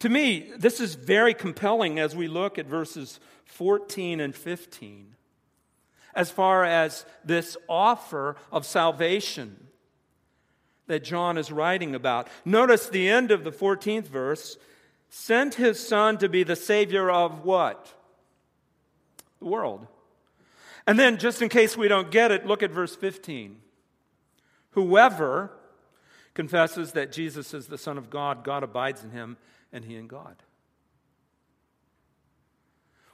To 0.00 0.08
me, 0.08 0.52
this 0.56 0.80
is 0.80 0.94
very 0.94 1.32
compelling 1.32 1.98
as 1.98 2.14
we 2.14 2.28
look 2.28 2.58
at 2.58 2.66
verses 2.66 3.18
14 3.46 4.20
and 4.20 4.34
15, 4.34 5.14
as 6.14 6.30
far 6.30 6.64
as 6.64 7.06
this 7.24 7.56
offer 7.68 8.36
of 8.52 8.66
salvation 8.66 9.68
that 10.86 11.04
John 11.04 11.38
is 11.38 11.52
writing 11.52 11.94
about. 11.94 12.28
Notice 12.44 12.88
the 12.88 13.08
end 13.08 13.30
of 13.30 13.44
the 13.44 13.52
14th 13.52 14.06
verse 14.06 14.56
sent 15.10 15.54
his 15.54 15.86
son 15.86 16.18
to 16.18 16.28
be 16.28 16.42
the 16.42 16.56
Savior 16.56 17.10
of 17.10 17.44
what? 17.44 17.94
The 19.38 19.46
world. 19.46 19.86
And 20.86 20.98
then, 20.98 21.18
just 21.18 21.42
in 21.42 21.48
case 21.48 21.76
we 21.76 21.88
don't 21.88 22.10
get 22.10 22.30
it, 22.30 22.46
look 22.46 22.62
at 22.62 22.70
verse 22.70 22.96
15. 22.96 23.56
Whoever 24.70 25.52
confesses 26.34 26.92
that 26.92 27.12
Jesus 27.12 27.52
is 27.52 27.66
the 27.66 27.78
Son 27.78 27.98
of 27.98 28.10
God, 28.10 28.44
God 28.44 28.62
abides 28.62 29.04
in 29.04 29.10
him, 29.10 29.36
and 29.72 29.84
he 29.84 29.96
in 29.96 30.06
God. 30.06 30.36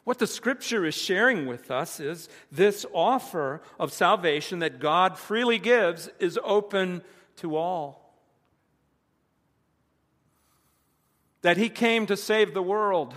What 0.04 0.18
the 0.18 0.26
scripture 0.26 0.84
is 0.84 0.94
sharing 0.94 1.46
with 1.46 1.70
us 1.70 1.98
is 1.98 2.28
this 2.52 2.84
offer 2.92 3.62
of 3.80 3.92
salvation 3.92 4.58
that 4.58 4.78
God 4.78 5.18
freely 5.18 5.58
gives 5.58 6.10
is 6.20 6.38
open 6.44 7.02
to 7.36 7.56
all. 7.56 8.14
That 11.40 11.56
he 11.56 11.70
came 11.70 12.06
to 12.06 12.16
save 12.16 12.52
the 12.52 12.62
world 12.62 13.14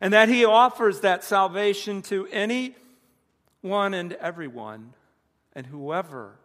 and 0.00 0.12
that 0.12 0.28
he 0.28 0.44
offers 0.44 1.00
that 1.00 1.24
salvation 1.24 2.02
to 2.02 2.26
anyone 2.28 3.94
and 3.94 4.12
everyone, 4.14 4.92
and 5.54 5.66
whoever 5.66 6.36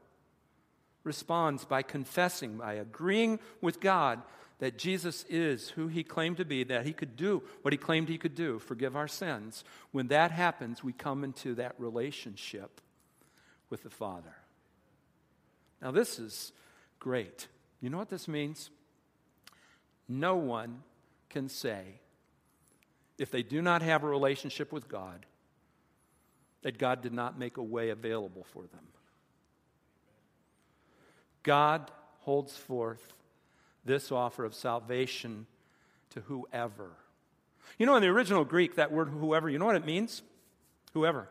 responds 1.04 1.66
by 1.66 1.82
confessing, 1.82 2.58
by 2.58 2.74
agreeing 2.74 3.40
with 3.60 3.80
God 3.80 4.22
that 4.60 4.78
Jesus 4.78 5.26
is 5.28 5.70
who 5.70 5.88
he 5.88 6.04
claimed 6.04 6.38
to 6.38 6.46
be, 6.46 6.64
that 6.64 6.86
he 6.86 6.94
could 6.94 7.16
do 7.16 7.42
what 7.64 7.74
he 7.74 7.78
claimed 7.78 8.08
he 8.08 8.20
could 8.20 8.36
do, 8.36 8.60
forgive 8.60 8.96
our 8.96 9.08
sins. 9.08 9.64
When 9.92 10.08
that 10.10 10.32
happens, 10.32 10.84
we 10.84 10.94
come 10.94 11.24
into 11.24 11.56
that 11.56 11.74
relationship 11.80 12.80
with 13.72 13.82
the 13.82 13.90
Father. 13.90 14.36
Now, 15.82 15.90
this 15.90 16.20
is 16.20 16.52
great. 17.00 17.48
You 17.82 17.90
know 17.90 17.98
what 17.98 18.10
this 18.10 18.28
means? 18.28 18.70
No 20.08 20.36
one 20.36 20.84
can 21.30 21.50
say 21.50 22.00
if 23.22 23.30
they 23.30 23.44
do 23.44 23.62
not 23.62 23.84
have 23.84 24.04
a 24.04 24.08
relationship 24.08 24.72
with 24.72 24.90
God, 24.90 25.28
that 26.64 26.80
God 26.80 27.04
did 27.04 27.14
not 27.14 27.38
make 27.38 27.58
a 27.58 27.64
way 27.64 27.92
available 27.92 28.44
for 28.52 28.64
them. 28.64 28.88
God 31.44 31.92
holds 32.22 32.58
forth 32.58 33.14
this 33.86 34.12
offer 34.12 34.44
of 34.44 34.56
salvation 34.56 35.46
to 36.10 36.22
whoever. 36.22 36.90
You 37.78 37.86
know, 37.86 37.96
in 37.96 38.02
the 38.02 38.08
original 38.08 38.44
Greek, 38.44 38.78
that 38.78 38.92
word 38.92 39.10
whoever, 39.10 39.52
you 39.52 39.60
know 39.60 39.68
what 39.68 39.76
it 39.76 39.86
means? 39.86 40.24
Whoever. 40.96 41.30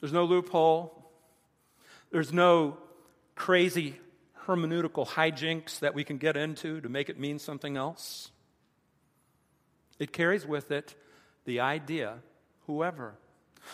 There's 0.00 0.12
no 0.12 0.24
loophole. 0.24 1.08
There's 2.10 2.32
no 2.32 2.78
crazy 3.36 3.94
hermeneutical 4.48 5.06
hijinks 5.06 5.78
that 5.80 5.94
we 5.94 6.02
can 6.02 6.16
get 6.16 6.36
into 6.36 6.80
to 6.80 6.88
make 6.88 7.10
it 7.10 7.20
mean 7.20 7.38
something 7.38 7.76
else. 7.76 8.30
It 9.98 10.12
carries 10.12 10.46
with 10.46 10.70
it 10.70 10.94
the 11.44 11.60
idea, 11.60 12.18
whoever. 12.66 13.14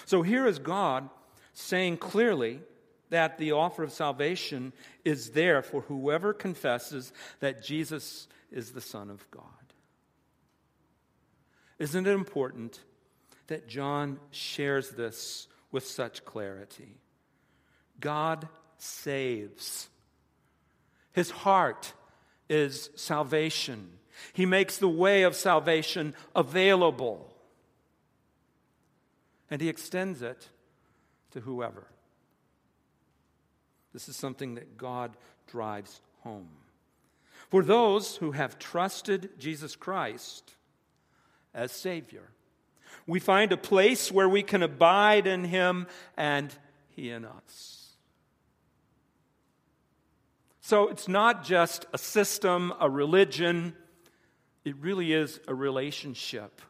So 0.05 0.23
here 0.23 0.47
is 0.47 0.59
God 0.59 1.09
saying 1.53 1.99
clearly 1.99 2.61
that 3.11 3.39
the 3.39 3.53
offer 3.53 3.85
of 3.85 3.93
salvation 3.93 4.73
is 5.05 5.31
there 5.31 5.63
for 5.63 5.83
whoever 5.83 6.33
confesses 6.33 7.13
that 7.39 7.63
Jesus 7.63 8.27
is 8.51 8.73
the 8.73 8.81
Son 8.81 9.11
of 9.11 9.31
God. 9.31 9.45
Isn't 11.79 12.07
it 12.07 12.13
important 12.13 12.81
that 13.47 13.69
John 13.69 14.19
shares 14.31 14.91
this 14.91 15.47
with 15.71 15.87
such 15.87 16.25
clarity? 16.25 16.99
God 18.01 18.49
saves. 18.79 19.89
His 21.15 21.31
heart 21.31 21.95
is 22.51 22.91
salvation. 22.97 23.89
He 24.35 24.45
makes 24.45 24.77
the 24.77 24.89
way 24.89 25.23
of 25.23 25.35
salvation 25.35 26.15
available. 26.37 27.33
And 29.51 29.61
he 29.61 29.69
extends 29.69 30.21
it 30.21 30.51
to 31.31 31.41
whoever. 31.41 31.87
This 33.93 34.09
is 34.09 34.17
something 34.17 34.57
that 34.57 34.77
God 34.77 35.17
drives 35.47 36.01
home. 36.23 36.49
For 37.49 37.63
those 37.63 38.17
who 38.17 38.33
have 38.33 38.59
trusted 38.59 39.31
Jesus 39.39 39.77
Christ 39.77 40.53
as 41.55 41.71
Savior, 41.71 42.29
we 43.07 43.21
find 43.21 43.53
a 43.53 43.57
place 43.57 44.11
where 44.11 44.29
we 44.29 44.43
can 44.43 44.63
abide 44.63 45.27
in 45.27 45.45
Him 45.45 45.87
and 46.17 46.53
He 46.89 47.11
in 47.11 47.25
us. 47.25 47.84
So 50.67 50.89
it's 50.89 51.09
not 51.09 51.45
just 51.45 51.85
a 51.93 51.99
system, 51.99 52.73
a 52.81 52.89
religion, 52.89 53.75
it 54.65 54.75
really 54.77 55.13
is 55.13 55.39
a 55.47 55.55
relationship 55.55 56.63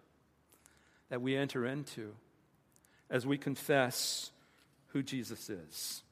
that 1.11 1.23
we 1.23 1.37
enter 1.37 1.65
into 1.65 2.13
as 3.09 3.25
we 3.25 3.39
confess 3.39 4.33
who 4.89 5.05
Jesus 5.05 5.49
is. 5.49 6.03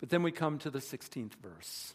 But 0.00 0.10
then 0.10 0.22
we 0.22 0.32
come 0.32 0.58
to 0.58 0.70
the 0.70 0.80
16th 0.80 1.32
verse. 1.36 1.94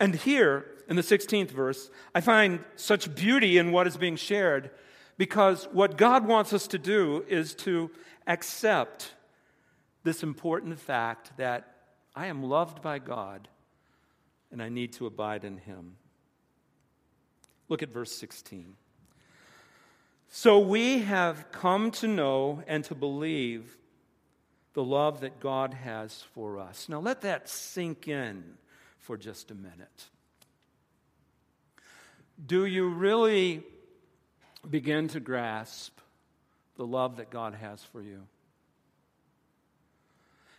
And 0.00 0.14
here, 0.14 0.64
in 0.88 0.96
the 0.96 1.02
16th 1.02 1.50
verse, 1.50 1.90
I 2.14 2.22
find 2.22 2.60
such 2.76 3.14
beauty 3.14 3.58
in 3.58 3.70
what 3.70 3.86
is 3.86 3.98
being 3.98 4.16
shared 4.16 4.70
because 5.18 5.68
what 5.72 5.98
God 5.98 6.26
wants 6.26 6.54
us 6.54 6.68
to 6.68 6.78
do 6.78 7.22
is 7.28 7.54
to 7.56 7.90
accept 8.26 9.12
this 10.04 10.22
important 10.22 10.78
fact 10.78 11.36
that 11.36 11.74
I 12.16 12.28
am 12.28 12.42
loved 12.42 12.80
by 12.80 12.98
God 12.98 13.46
and 14.50 14.62
I 14.62 14.68
need 14.68 14.92
to 14.94 15.06
abide 15.06 15.44
in 15.44 15.58
Him. 15.58 15.96
Look 17.68 17.82
at 17.82 17.90
verse 17.90 18.12
16. 18.12 18.74
So 20.30 20.58
we 20.58 21.00
have 21.00 21.50
come 21.52 21.90
to 21.92 22.06
know 22.06 22.62
and 22.66 22.84
to 22.84 22.94
believe 22.94 23.76
the 24.74 24.84
love 24.84 25.20
that 25.20 25.40
God 25.40 25.74
has 25.74 26.22
for 26.34 26.58
us. 26.58 26.88
Now 26.88 27.00
let 27.00 27.22
that 27.22 27.48
sink 27.48 28.08
in 28.08 28.44
for 28.98 29.16
just 29.16 29.50
a 29.50 29.54
minute. 29.54 30.04
Do 32.44 32.66
you 32.66 32.88
really 32.88 33.62
begin 34.68 35.08
to 35.08 35.20
grasp 35.20 35.98
the 36.76 36.86
love 36.86 37.16
that 37.16 37.30
God 37.30 37.54
has 37.54 37.82
for 37.82 38.00
you? 38.00 38.26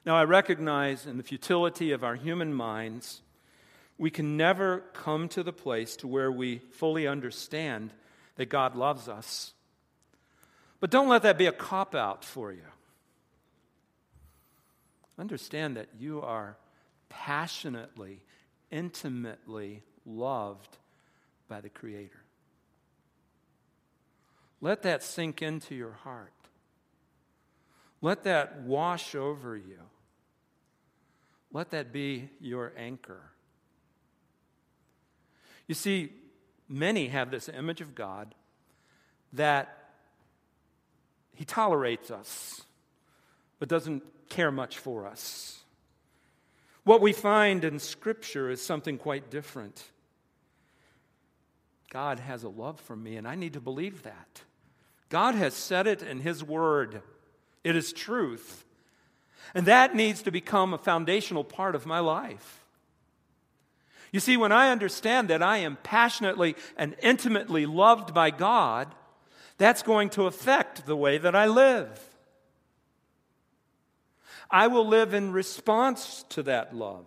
Now, 0.05 0.15
I 0.15 0.23
recognize 0.23 1.05
in 1.05 1.17
the 1.17 1.23
futility 1.23 1.91
of 1.91 2.03
our 2.03 2.15
human 2.15 2.53
minds, 2.53 3.21
we 3.99 4.09
can 4.09 4.37
never 4.37 4.79
come 4.93 5.27
to 5.27 5.43
the 5.43 5.53
place 5.53 5.97
to 5.97 6.07
where 6.07 6.31
we 6.31 6.59
fully 6.71 7.05
understand 7.05 7.91
that 8.37 8.47
God 8.47 8.75
loves 8.75 9.09
us. 9.09 9.51
But 10.79 10.89
don't 10.89 11.09
let 11.09 11.23
that 11.23 11.37
be 11.37 11.47
a 11.47 11.51
cop 11.51 11.93
out 11.93 12.23
for 12.23 12.53
you. 12.53 12.63
Understand 15.19 15.75
that 15.75 15.89
you 15.99 16.21
are 16.21 16.57
passionately, 17.09 18.21
intimately 18.71 19.83
loved 20.05 20.77
by 21.49 21.59
the 21.59 21.69
Creator. 21.69 22.23
Let 24.61 24.83
that 24.83 25.03
sink 25.03 25.41
into 25.41 25.75
your 25.75 25.91
heart. 25.91 26.31
Let 28.01 28.23
that 28.23 28.61
wash 28.61 29.13
over 29.13 29.57
you. 29.57 29.79
Let 31.51 31.71
that 31.71 31.91
be 31.91 32.29
your 32.39 32.71
anchor. 32.77 33.33
You 35.69 35.75
see, 35.75 36.11
many 36.67 37.09
have 37.09 37.29
this 37.29 37.47
image 37.47 37.79
of 37.79 37.93
God 37.93 38.33
that 39.33 39.91
He 41.35 41.45
tolerates 41.45 42.09
us, 42.09 42.63
but 43.59 43.69
doesn't 43.69 44.01
care 44.29 44.51
much 44.51 44.79
for 44.79 45.05
us. 45.05 45.59
What 46.85 47.01
we 47.01 47.13
find 47.13 47.63
in 47.63 47.77
Scripture 47.77 48.49
is 48.49 48.63
something 48.63 48.97
quite 48.97 49.29
different. 49.29 49.83
God 51.91 52.17
has 52.17 52.43
a 52.43 52.49
love 52.49 52.79
for 52.79 52.95
me, 52.95 53.15
and 53.15 53.27
I 53.27 53.35
need 53.35 53.53
to 53.53 53.61
believe 53.61 54.01
that. 54.01 54.41
God 55.09 55.35
has 55.35 55.53
said 55.53 55.85
it 55.85 56.01
in 56.01 56.21
His 56.21 56.43
Word, 56.43 57.03
it 57.63 57.75
is 57.75 57.93
truth. 57.93 58.65
And 59.53 59.67
that 59.67 59.95
needs 59.95 60.23
to 60.23 60.31
become 60.31 60.73
a 60.73 60.79
foundational 60.79 61.43
part 61.43 61.75
of 61.75 61.85
my 61.85 61.99
life. 61.99 62.58
You 64.11 64.19
see, 64.19 64.37
when 64.37 64.51
I 64.51 64.71
understand 64.71 65.29
that 65.29 65.43
I 65.43 65.57
am 65.57 65.77
passionately 65.83 66.55
and 66.77 66.95
intimately 67.01 67.65
loved 67.65 68.13
by 68.13 68.31
God, 68.31 68.93
that's 69.57 69.83
going 69.83 70.09
to 70.11 70.25
affect 70.25 70.85
the 70.85 70.95
way 70.95 71.17
that 71.17 71.35
I 71.35 71.47
live. 71.47 72.01
I 74.49 74.67
will 74.67 74.87
live 74.87 75.13
in 75.13 75.31
response 75.31 76.25
to 76.29 76.43
that 76.43 76.75
love. 76.75 77.05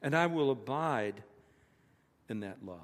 And 0.00 0.14
I 0.14 0.26
will 0.26 0.50
abide 0.50 1.22
in 2.28 2.40
that 2.40 2.64
love. 2.64 2.78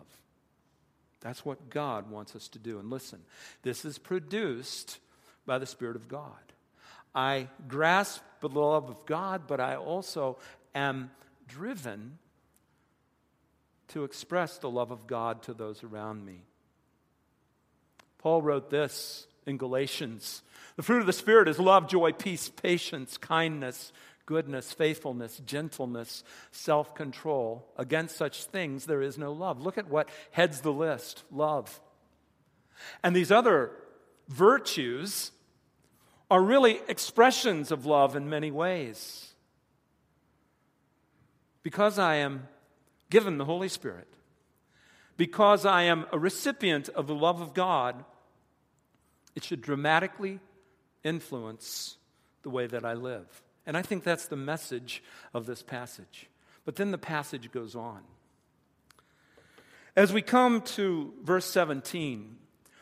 That's 1.20 1.44
what 1.44 1.70
God 1.70 2.10
wants 2.10 2.34
us 2.34 2.48
to 2.48 2.58
do. 2.58 2.80
And 2.80 2.90
listen, 2.90 3.20
this 3.62 3.84
is 3.84 3.98
produced 3.98 4.98
by 5.46 5.58
the 5.58 5.66
Spirit 5.66 5.94
of 5.94 6.08
God. 6.08 6.32
I 7.14 7.48
grasp 7.68 8.22
the 8.40 8.48
love 8.48 8.90
of 8.90 9.06
God, 9.06 9.42
but 9.46 9.60
I 9.60 9.76
also 9.76 10.38
am 10.74 11.12
driven 11.46 12.18
to 13.88 14.04
express 14.04 14.58
the 14.58 14.70
love 14.70 14.90
of 14.90 15.06
God 15.06 15.42
to 15.44 15.54
those 15.54 15.82
around 15.82 16.24
me. 16.24 16.42
Paul 18.18 18.42
wrote 18.42 18.70
this 18.70 19.26
in 19.46 19.58
Galatians 19.58 20.42
The 20.76 20.82
fruit 20.82 21.00
of 21.00 21.06
the 21.06 21.12
Spirit 21.12 21.48
is 21.48 21.58
love, 21.58 21.88
joy, 21.88 22.12
peace, 22.12 22.48
patience, 22.48 23.18
kindness, 23.18 23.92
goodness, 24.26 24.72
faithfulness, 24.72 25.40
gentleness, 25.44 26.24
self 26.50 26.94
control. 26.94 27.66
Against 27.76 28.16
such 28.16 28.44
things 28.44 28.86
there 28.86 29.02
is 29.02 29.18
no 29.18 29.32
love. 29.32 29.60
Look 29.60 29.78
at 29.78 29.88
what 29.88 30.08
heads 30.30 30.60
the 30.62 30.72
list 30.72 31.24
love. 31.30 31.80
And 33.02 33.14
these 33.14 33.30
other 33.30 33.72
virtues 34.28 35.30
are 36.30 36.42
really 36.42 36.80
expressions 36.88 37.70
of 37.70 37.86
love 37.86 38.16
in 38.16 38.28
many 38.28 38.50
ways. 38.50 39.32
Because 41.62 41.98
I 41.98 42.16
am 42.16 42.48
given 43.10 43.38
the 43.38 43.44
Holy 43.44 43.68
Spirit, 43.68 44.08
because 45.16 45.64
I 45.64 45.82
am 45.82 46.06
a 46.12 46.18
recipient 46.18 46.88
of 46.90 47.06
the 47.06 47.14
love 47.14 47.40
of 47.40 47.54
God, 47.54 48.04
it 49.34 49.44
should 49.44 49.60
dramatically 49.60 50.40
influence 51.02 51.96
the 52.42 52.50
way 52.50 52.66
that 52.66 52.84
I 52.84 52.94
live. 52.94 53.42
And 53.66 53.76
I 53.76 53.82
think 53.82 54.04
that's 54.04 54.26
the 54.26 54.36
message 54.36 55.02
of 55.32 55.46
this 55.46 55.62
passage. 55.62 56.28
But 56.64 56.76
then 56.76 56.90
the 56.90 56.98
passage 56.98 57.50
goes 57.52 57.74
on. 57.74 58.00
As 59.96 60.12
we 60.12 60.22
come 60.22 60.60
to 60.62 61.12
verse 61.22 61.46
17, 61.46 62.36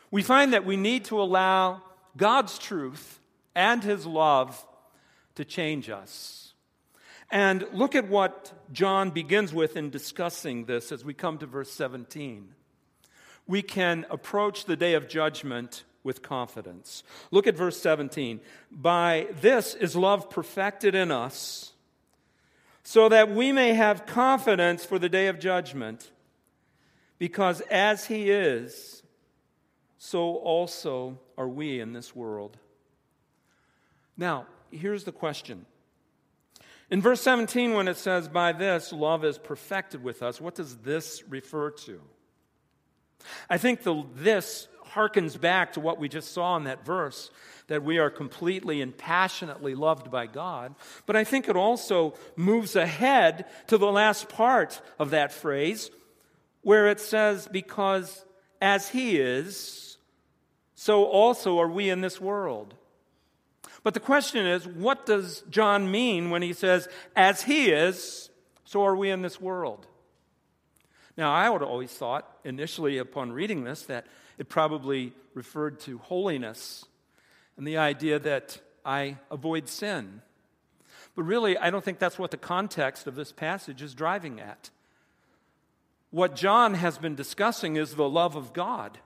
we 0.09 0.23
find 0.23 0.53
that 0.53 0.65
we 0.65 0.77
need 0.77 1.05
to 1.05 1.21
allow 1.21 1.81
God's 2.17 2.57
truth 2.57 3.19
and 3.55 3.83
his 3.83 4.05
love 4.05 4.65
to 5.35 5.45
change 5.45 5.89
us. 5.89 6.42
And 7.31 7.65
look 7.73 7.95
at 7.95 8.07
what 8.07 8.53
John 8.71 9.09
begins 9.09 9.53
with 9.53 9.75
in 9.75 9.89
discussing 9.89 10.65
this 10.65 10.91
as 10.91 11.03
we 11.03 11.13
come 11.13 11.37
to 11.39 11.45
verse 11.45 11.71
17. 11.71 12.49
We 13.47 13.61
can 13.61 14.05
approach 14.09 14.65
the 14.65 14.75
day 14.75 14.93
of 14.93 15.07
judgment 15.07 15.83
with 16.03 16.21
confidence. 16.21 17.03
Look 17.31 17.47
at 17.47 17.55
verse 17.55 17.81
17. 17.81 18.41
By 18.71 19.27
this 19.41 19.73
is 19.73 19.95
love 19.95 20.29
perfected 20.29 20.95
in 20.95 21.11
us, 21.11 21.71
so 22.83 23.09
that 23.09 23.31
we 23.31 23.51
may 23.51 23.73
have 23.73 24.05
confidence 24.05 24.85
for 24.85 24.99
the 24.99 25.09
day 25.09 25.27
of 25.27 25.39
judgment, 25.39 26.11
because 27.17 27.61
as 27.71 28.05
he 28.05 28.29
is, 28.29 29.03
so 29.97 30.35
also 30.35 31.19
are 31.37 31.47
we 31.47 31.79
in 31.79 31.93
this 31.93 32.13
world. 32.13 32.57
Now, 34.17 34.47
here's 34.69 35.05
the 35.05 35.13
question. 35.13 35.65
In 36.93 37.01
verse 37.01 37.21
17, 37.21 37.73
when 37.73 37.87
it 37.87 37.97
says, 37.97 38.27
By 38.27 38.51
this 38.51 38.93
love 38.93 39.25
is 39.25 39.39
perfected 39.39 40.03
with 40.03 40.21
us, 40.21 40.39
what 40.39 40.53
does 40.53 40.77
this 40.77 41.23
refer 41.27 41.71
to? 41.71 41.99
I 43.49 43.57
think 43.57 43.81
the 43.81 44.03
this 44.13 44.67
harkens 44.91 45.41
back 45.41 45.73
to 45.73 45.79
what 45.79 45.97
we 45.97 46.07
just 46.07 46.33
saw 46.33 46.55
in 46.55 46.65
that 46.65 46.85
verse 46.85 47.31
that 47.65 47.81
we 47.81 47.97
are 47.97 48.11
completely 48.11 48.79
and 48.79 48.95
passionately 48.95 49.73
loved 49.73 50.11
by 50.11 50.27
God. 50.27 50.75
But 51.07 51.15
I 51.15 51.23
think 51.23 51.49
it 51.49 51.55
also 51.55 52.13
moves 52.35 52.75
ahead 52.75 53.47
to 53.69 53.79
the 53.79 53.91
last 53.91 54.29
part 54.29 54.79
of 54.99 55.09
that 55.09 55.31
phrase 55.31 55.89
where 56.61 56.85
it 56.85 56.99
says, 56.99 57.47
Because 57.51 58.23
as 58.61 58.89
He 58.89 59.17
is, 59.17 59.97
so 60.75 61.05
also 61.05 61.57
are 61.57 61.67
we 61.67 61.89
in 61.89 62.01
this 62.01 62.21
world. 62.21 62.75
But 63.83 63.93
the 63.93 63.99
question 63.99 64.45
is, 64.45 64.65
what 64.65 65.05
does 65.05 65.43
John 65.49 65.91
mean 65.91 66.29
when 66.29 66.41
he 66.41 66.53
says, 66.53 66.87
as 67.15 67.43
he 67.43 67.69
is, 67.69 68.29
so 68.63 68.83
are 68.85 68.95
we 68.95 69.09
in 69.11 69.21
this 69.21 69.41
world? 69.41 69.85
Now, 71.17 71.33
I 71.33 71.49
would 71.49 71.61
have 71.61 71.69
always 71.69 71.91
thought, 71.91 72.27
initially 72.43 72.97
upon 72.97 73.33
reading 73.33 73.63
this, 73.63 73.83
that 73.83 74.07
it 74.37 74.49
probably 74.49 75.13
referred 75.33 75.79
to 75.81 75.97
holiness 75.99 76.85
and 77.57 77.67
the 77.67 77.77
idea 77.77 78.17
that 78.19 78.59
I 78.83 79.17
avoid 79.29 79.67
sin. 79.67 80.21
But 81.15 81.23
really, 81.23 81.57
I 81.57 81.69
don't 81.69 81.83
think 81.83 81.99
that's 81.99 82.17
what 82.17 82.31
the 82.31 82.37
context 82.37 83.05
of 83.05 83.15
this 83.15 83.31
passage 83.31 83.81
is 83.81 83.93
driving 83.93 84.39
at. 84.39 84.71
What 86.09 86.35
John 86.35 86.75
has 86.75 86.97
been 86.97 87.15
discussing 87.15 87.75
is 87.75 87.95
the 87.95 88.09
love 88.09 88.35
of 88.35 88.53
God. 88.53 88.97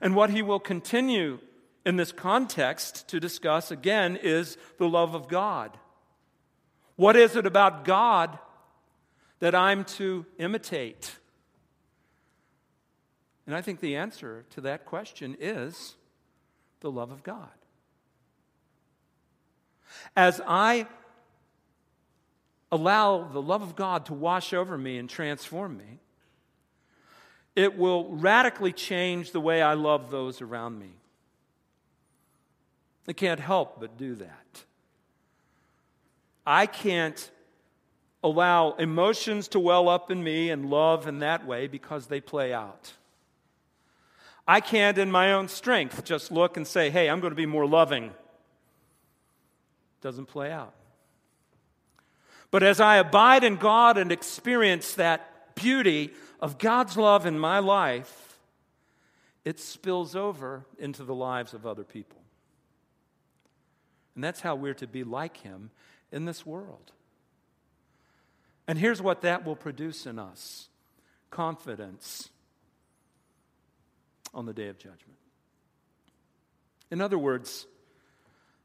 And 0.00 0.14
what 0.14 0.30
he 0.30 0.42
will 0.42 0.60
continue 0.60 1.40
in 1.84 1.96
this 1.96 2.12
context 2.12 3.08
to 3.08 3.20
discuss 3.20 3.70
again 3.70 4.18
is 4.22 4.56
the 4.78 4.88
love 4.88 5.14
of 5.14 5.28
God. 5.28 5.76
What 6.96 7.16
is 7.16 7.36
it 7.36 7.46
about 7.46 7.84
God 7.84 8.38
that 9.40 9.54
I'm 9.54 9.84
to 9.84 10.24
imitate? 10.38 11.18
And 13.46 13.56
I 13.56 13.62
think 13.62 13.80
the 13.80 13.96
answer 13.96 14.44
to 14.50 14.60
that 14.62 14.84
question 14.86 15.36
is 15.40 15.96
the 16.80 16.90
love 16.90 17.10
of 17.10 17.22
God. 17.22 17.48
As 20.16 20.40
I 20.46 20.86
allow 22.70 23.24
the 23.24 23.42
love 23.42 23.62
of 23.62 23.76
God 23.76 24.06
to 24.06 24.14
wash 24.14 24.52
over 24.52 24.78
me 24.78 24.98
and 24.98 25.08
transform 25.08 25.76
me, 25.76 25.98
it 27.54 27.76
will 27.76 28.10
radically 28.14 28.72
change 28.72 29.32
the 29.32 29.40
way 29.40 29.60
I 29.60 29.74
love 29.74 30.10
those 30.10 30.40
around 30.40 30.78
me. 30.78 30.94
I 33.08 33.12
can't 33.12 33.40
help 33.40 33.80
but 33.80 33.96
do 33.96 34.14
that. 34.16 34.64
I 36.46 36.66
can't 36.66 37.30
allow 38.22 38.72
emotions 38.72 39.48
to 39.48 39.60
well 39.60 39.88
up 39.88 40.10
in 40.10 40.22
me 40.22 40.50
and 40.50 40.70
love 40.70 41.06
in 41.06 41.18
that 41.20 41.46
way 41.46 41.66
because 41.66 42.06
they 42.06 42.20
play 42.20 42.52
out. 42.52 42.92
I 44.46 44.60
can't, 44.60 44.98
in 44.98 45.10
my 45.10 45.32
own 45.32 45.48
strength, 45.48 46.04
just 46.04 46.32
look 46.32 46.56
and 46.56 46.66
say, 46.66 46.90
hey, 46.90 47.08
I'm 47.08 47.20
going 47.20 47.30
to 47.30 47.36
be 47.36 47.46
more 47.46 47.66
loving. 47.66 48.12
Doesn't 50.00 50.26
play 50.26 50.50
out. 50.50 50.74
But 52.50 52.62
as 52.62 52.80
I 52.80 52.96
abide 52.96 53.44
in 53.44 53.56
God 53.56 53.96
and 53.98 54.12
experience 54.12 54.94
that 54.94 55.54
beauty 55.54 56.12
of 56.40 56.58
God's 56.58 56.96
love 56.96 57.24
in 57.24 57.38
my 57.38 57.60
life, 57.60 58.38
it 59.44 59.58
spills 59.58 60.14
over 60.14 60.64
into 60.78 61.04
the 61.04 61.14
lives 61.14 61.54
of 61.54 61.66
other 61.66 61.84
people. 61.84 62.21
And 64.14 64.22
that's 64.22 64.40
how 64.40 64.54
we're 64.54 64.74
to 64.74 64.86
be 64.86 65.04
like 65.04 65.38
Him 65.38 65.70
in 66.10 66.24
this 66.24 66.44
world. 66.44 66.92
And 68.68 68.78
here's 68.78 69.02
what 69.02 69.22
that 69.22 69.44
will 69.44 69.56
produce 69.56 70.06
in 70.06 70.18
us 70.18 70.68
confidence 71.30 72.28
on 74.34 74.46
the 74.46 74.52
day 74.52 74.68
of 74.68 74.78
judgment. 74.78 75.18
In 76.90 77.00
other 77.00 77.18
words, 77.18 77.66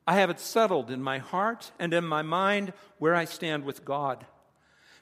I 0.05 0.15
have 0.15 0.29
it 0.29 0.39
settled 0.39 0.91
in 0.91 1.01
my 1.01 1.17
heart 1.17 1.71
and 1.79 1.93
in 1.93 2.05
my 2.05 2.21
mind 2.21 2.73
where 2.97 3.15
I 3.15 3.25
stand 3.25 3.63
with 3.63 3.85
God 3.85 4.25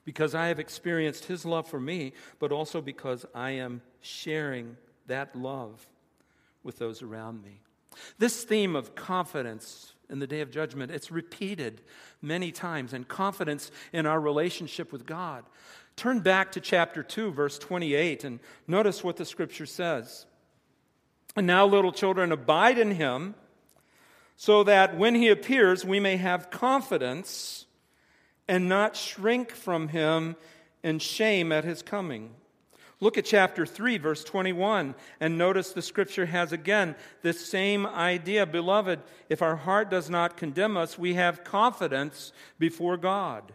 because 0.06 0.36
I 0.36 0.48
have 0.48 0.60
experienced 0.60 1.26
His 1.26 1.46
love 1.46 1.68
for 1.68 1.80
me, 1.80 2.14
but 2.40 2.52
also 2.52 2.82
because 2.82 3.26
I 3.34 3.52
am 3.52 3.82
sharing 4.02 4.78
that 5.08 5.36
love 5.36 5.86
with 6.64 6.78
those 6.78 7.02
around 7.02 7.44
me. 7.44 7.62
This 8.20 8.44
theme 8.44 8.76
of 8.76 8.94
confidence 8.94 9.95
in 10.10 10.20
the 10.20 10.28
day 10.28 10.42
of 10.42 10.52
judgment, 10.52 10.92
it's 10.92 11.12
repeated 11.12 11.82
many 12.22 12.52
times, 12.52 12.94
and 12.94 13.08
confidence 13.08 13.72
in 13.94 14.06
our 14.06 14.20
relationship 14.20 14.92
with 14.92 15.06
God. 15.06 15.44
Turn 15.96 16.20
back 16.20 16.52
to 16.54 16.60
chapter 16.60 17.04
2, 17.04 17.32
verse 17.32 17.58
28, 17.58 18.24
and 18.24 18.40
notice 18.68 19.04
what 19.04 19.18
the 19.18 19.26
scripture 19.26 19.66
says. 19.66 20.26
And 21.36 21.48
now, 21.48 21.66
little 21.66 21.92
children, 21.92 22.32
abide 22.32 22.78
in 22.78 22.92
him, 22.92 23.36
so 24.38 24.64
that 24.64 24.98
when 24.98 25.16
he 25.16 25.30
appears, 25.30 25.86
we 25.86 26.00
may 26.00 26.18
have 26.18 26.50
confidence 26.50 27.66
and 28.48 28.70
not 28.70 28.96
shrink 28.96 29.52
from 29.52 29.88
him 29.90 30.36
in 30.84 31.00
shame 31.00 31.52
at 31.52 31.64
his 31.64 31.82
coming. 31.82 32.36
Look 33.02 33.18
at 33.18 33.26
chapter 33.26 33.66
3, 33.66 33.98
verse 33.98 34.24
21, 34.24 34.96
and 35.20 35.38
notice 35.38 35.72
the 35.72 35.82
scripture 35.82 36.28
has 36.28 36.54
again 36.54 36.96
this 37.24 37.46
same 37.46 37.86
idea. 37.86 38.46
Beloved, 38.46 39.02
if 39.30 39.42
our 39.42 39.58
heart 39.58 39.90
does 39.90 40.10
not 40.10 40.38
condemn 40.38 40.78
us, 40.78 40.98
we 40.98 41.16
have 41.16 41.44
confidence 41.44 42.32
before 42.58 42.96
God. 42.96 43.52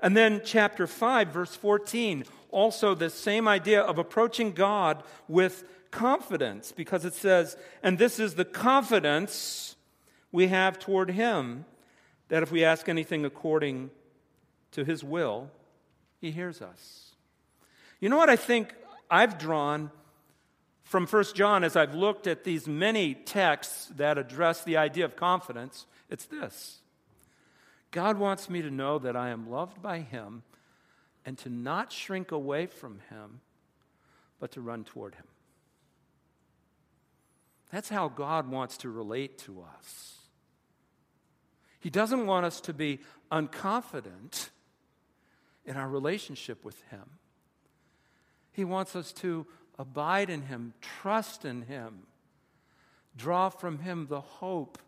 And 0.00 0.16
then 0.16 0.40
chapter 0.44 0.86
5, 0.86 1.28
verse 1.28 1.54
14, 1.54 2.24
also 2.50 2.94
this 2.94 3.14
same 3.14 3.46
idea 3.46 3.82
of 3.82 3.98
approaching 3.98 4.52
God 4.52 5.02
with 5.28 5.64
confidence 5.90 6.72
because 6.72 7.04
it 7.04 7.14
says, 7.14 7.56
and 7.82 7.98
this 7.98 8.18
is 8.18 8.34
the 8.34 8.44
confidence 8.46 9.76
we 10.32 10.48
have 10.48 10.78
toward 10.78 11.10
Him 11.10 11.66
that 12.28 12.42
if 12.42 12.50
we 12.50 12.64
ask 12.64 12.88
anything 12.88 13.26
according 13.26 13.90
to 14.72 14.84
His 14.84 15.04
will, 15.04 15.50
He 16.20 16.30
hears 16.30 16.62
us. 16.62 17.10
You 18.00 18.08
know 18.08 18.16
what 18.16 18.30
I 18.30 18.36
think 18.36 18.74
I've 19.10 19.38
drawn 19.38 19.90
from 20.84 21.06
1 21.06 21.24
John 21.34 21.62
as 21.62 21.76
I've 21.76 21.94
looked 21.94 22.26
at 22.26 22.44
these 22.44 22.66
many 22.66 23.14
texts 23.14 23.92
that 23.96 24.18
address 24.18 24.64
the 24.64 24.78
idea 24.78 25.04
of 25.04 25.16
confidence? 25.16 25.86
It's 26.08 26.24
this 26.24 26.80
God 27.90 28.18
wants 28.18 28.48
me 28.48 28.62
to 28.62 28.70
know 28.70 28.98
that 28.98 29.16
I 29.16 29.28
am 29.28 29.50
loved 29.50 29.82
by 29.82 30.00
Him 30.00 30.42
and 31.26 31.36
to 31.38 31.50
not 31.50 31.92
shrink 31.92 32.32
away 32.32 32.66
from 32.66 33.00
Him, 33.10 33.40
but 34.38 34.52
to 34.52 34.60
run 34.60 34.84
toward 34.84 35.14
Him. 35.14 35.26
That's 37.70 37.90
how 37.90 38.08
God 38.08 38.50
wants 38.50 38.78
to 38.78 38.88
relate 38.88 39.38
to 39.40 39.62
us. 39.78 40.16
He 41.78 41.90
doesn't 41.90 42.26
want 42.26 42.46
us 42.46 42.60
to 42.62 42.72
be 42.72 43.00
unconfident 43.30 44.48
in 45.64 45.76
our 45.76 45.88
relationship 45.88 46.64
with 46.64 46.82
Him. 46.90 47.19
He 48.52 48.64
wants 48.64 48.96
us 48.96 49.12
to 49.14 49.46
abide 49.78 50.30
in 50.30 50.42
Him, 50.42 50.74
trust 50.80 51.44
in 51.44 51.62
Him, 51.62 52.06
draw 53.16 53.48
from 53.48 53.78
Him 53.78 54.06
the 54.08 54.20
hope 54.20 54.78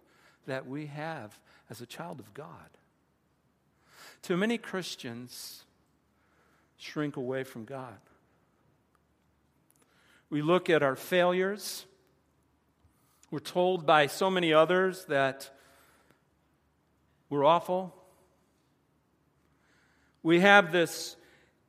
that 0.47 0.67
we 0.67 0.87
have 0.87 1.39
as 1.71 1.81
a 1.81 1.87
child 1.87 2.21
of 2.21 2.35
God. 2.35 2.49
Too 4.23 4.37
many 4.37 4.59
Christians 4.59 5.65
shrink 6.77 7.17
away 7.17 7.45
from 7.45 7.65
God. 7.65 7.99
We 10.31 10.43
look 10.43 10.71
at 10.71 10.83
our 10.83 10.97
failures 10.97 11.85
we're 13.33 13.39
told 13.39 13.87
by 13.87 14.09
so 14.09 14.29
many 14.31 14.53
others 14.53 15.07
that 15.07 15.49
we're 17.31 17.47
awful. 17.47 17.95
We 20.23 20.41
have 20.41 20.71
this 20.71 21.17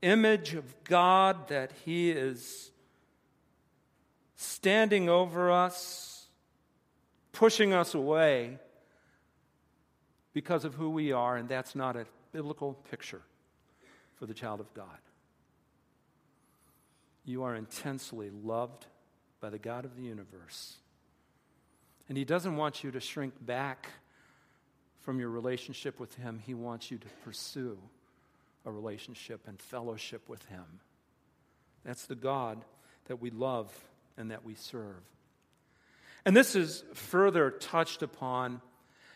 image 0.03 0.53
of 0.53 0.83
God 0.83 1.47
that 1.47 1.71
He 1.85 2.11
is 2.11 2.71
standing 4.35 5.09
over 5.09 5.49
us, 5.49 6.27
pushing 7.31 7.73
us 7.73 7.95
away 7.95 8.59
because 10.33 10.65
of 10.65 10.75
who 10.75 10.89
we 10.89 11.11
are, 11.11 11.37
and 11.37 11.47
that's 11.47 11.75
not 11.75 11.95
a 11.95 12.05
biblical 12.31 12.73
picture 12.89 13.21
for 14.15 14.25
the 14.25 14.33
child 14.33 14.59
of 14.59 14.71
God. 14.73 14.87
You 17.25 17.43
are 17.43 17.55
intensely 17.55 18.29
loved 18.29 18.85
by 19.39 19.49
the 19.49 19.59
God 19.59 19.85
of 19.85 19.95
the 19.95 20.03
universe. 20.03 20.77
And 22.09 22.17
He 22.17 22.25
doesn't 22.25 22.57
want 22.57 22.83
you 22.83 22.91
to 22.91 22.99
shrink 22.99 23.33
back 23.45 23.87
from 25.01 25.19
your 25.19 25.29
relationship 25.29 25.99
with 25.99 26.15
Him. 26.15 26.41
He 26.45 26.53
wants 26.53 26.91
you 26.91 26.97
to 26.97 27.07
pursue 27.23 27.77
a 28.65 28.71
relationship 28.71 29.47
and 29.47 29.59
fellowship 29.59 30.27
with 30.29 30.43
Him. 30.45 30.65
That's 31.83 32.05
the 32.05 32.15
God 32.15 32.63
that 33.05 33.21
we 33.21 33.29
love 33.29 33.71
and 34.17 34.31
that 34.31 34.45
we 34.45 34.55
serve. 34.55 35.01
And 36.25 36.35
this 36.35 36.55
is 36.55 36.83
further 36.93 37.51
touched 37.51 38.01
upon 38.01 38.61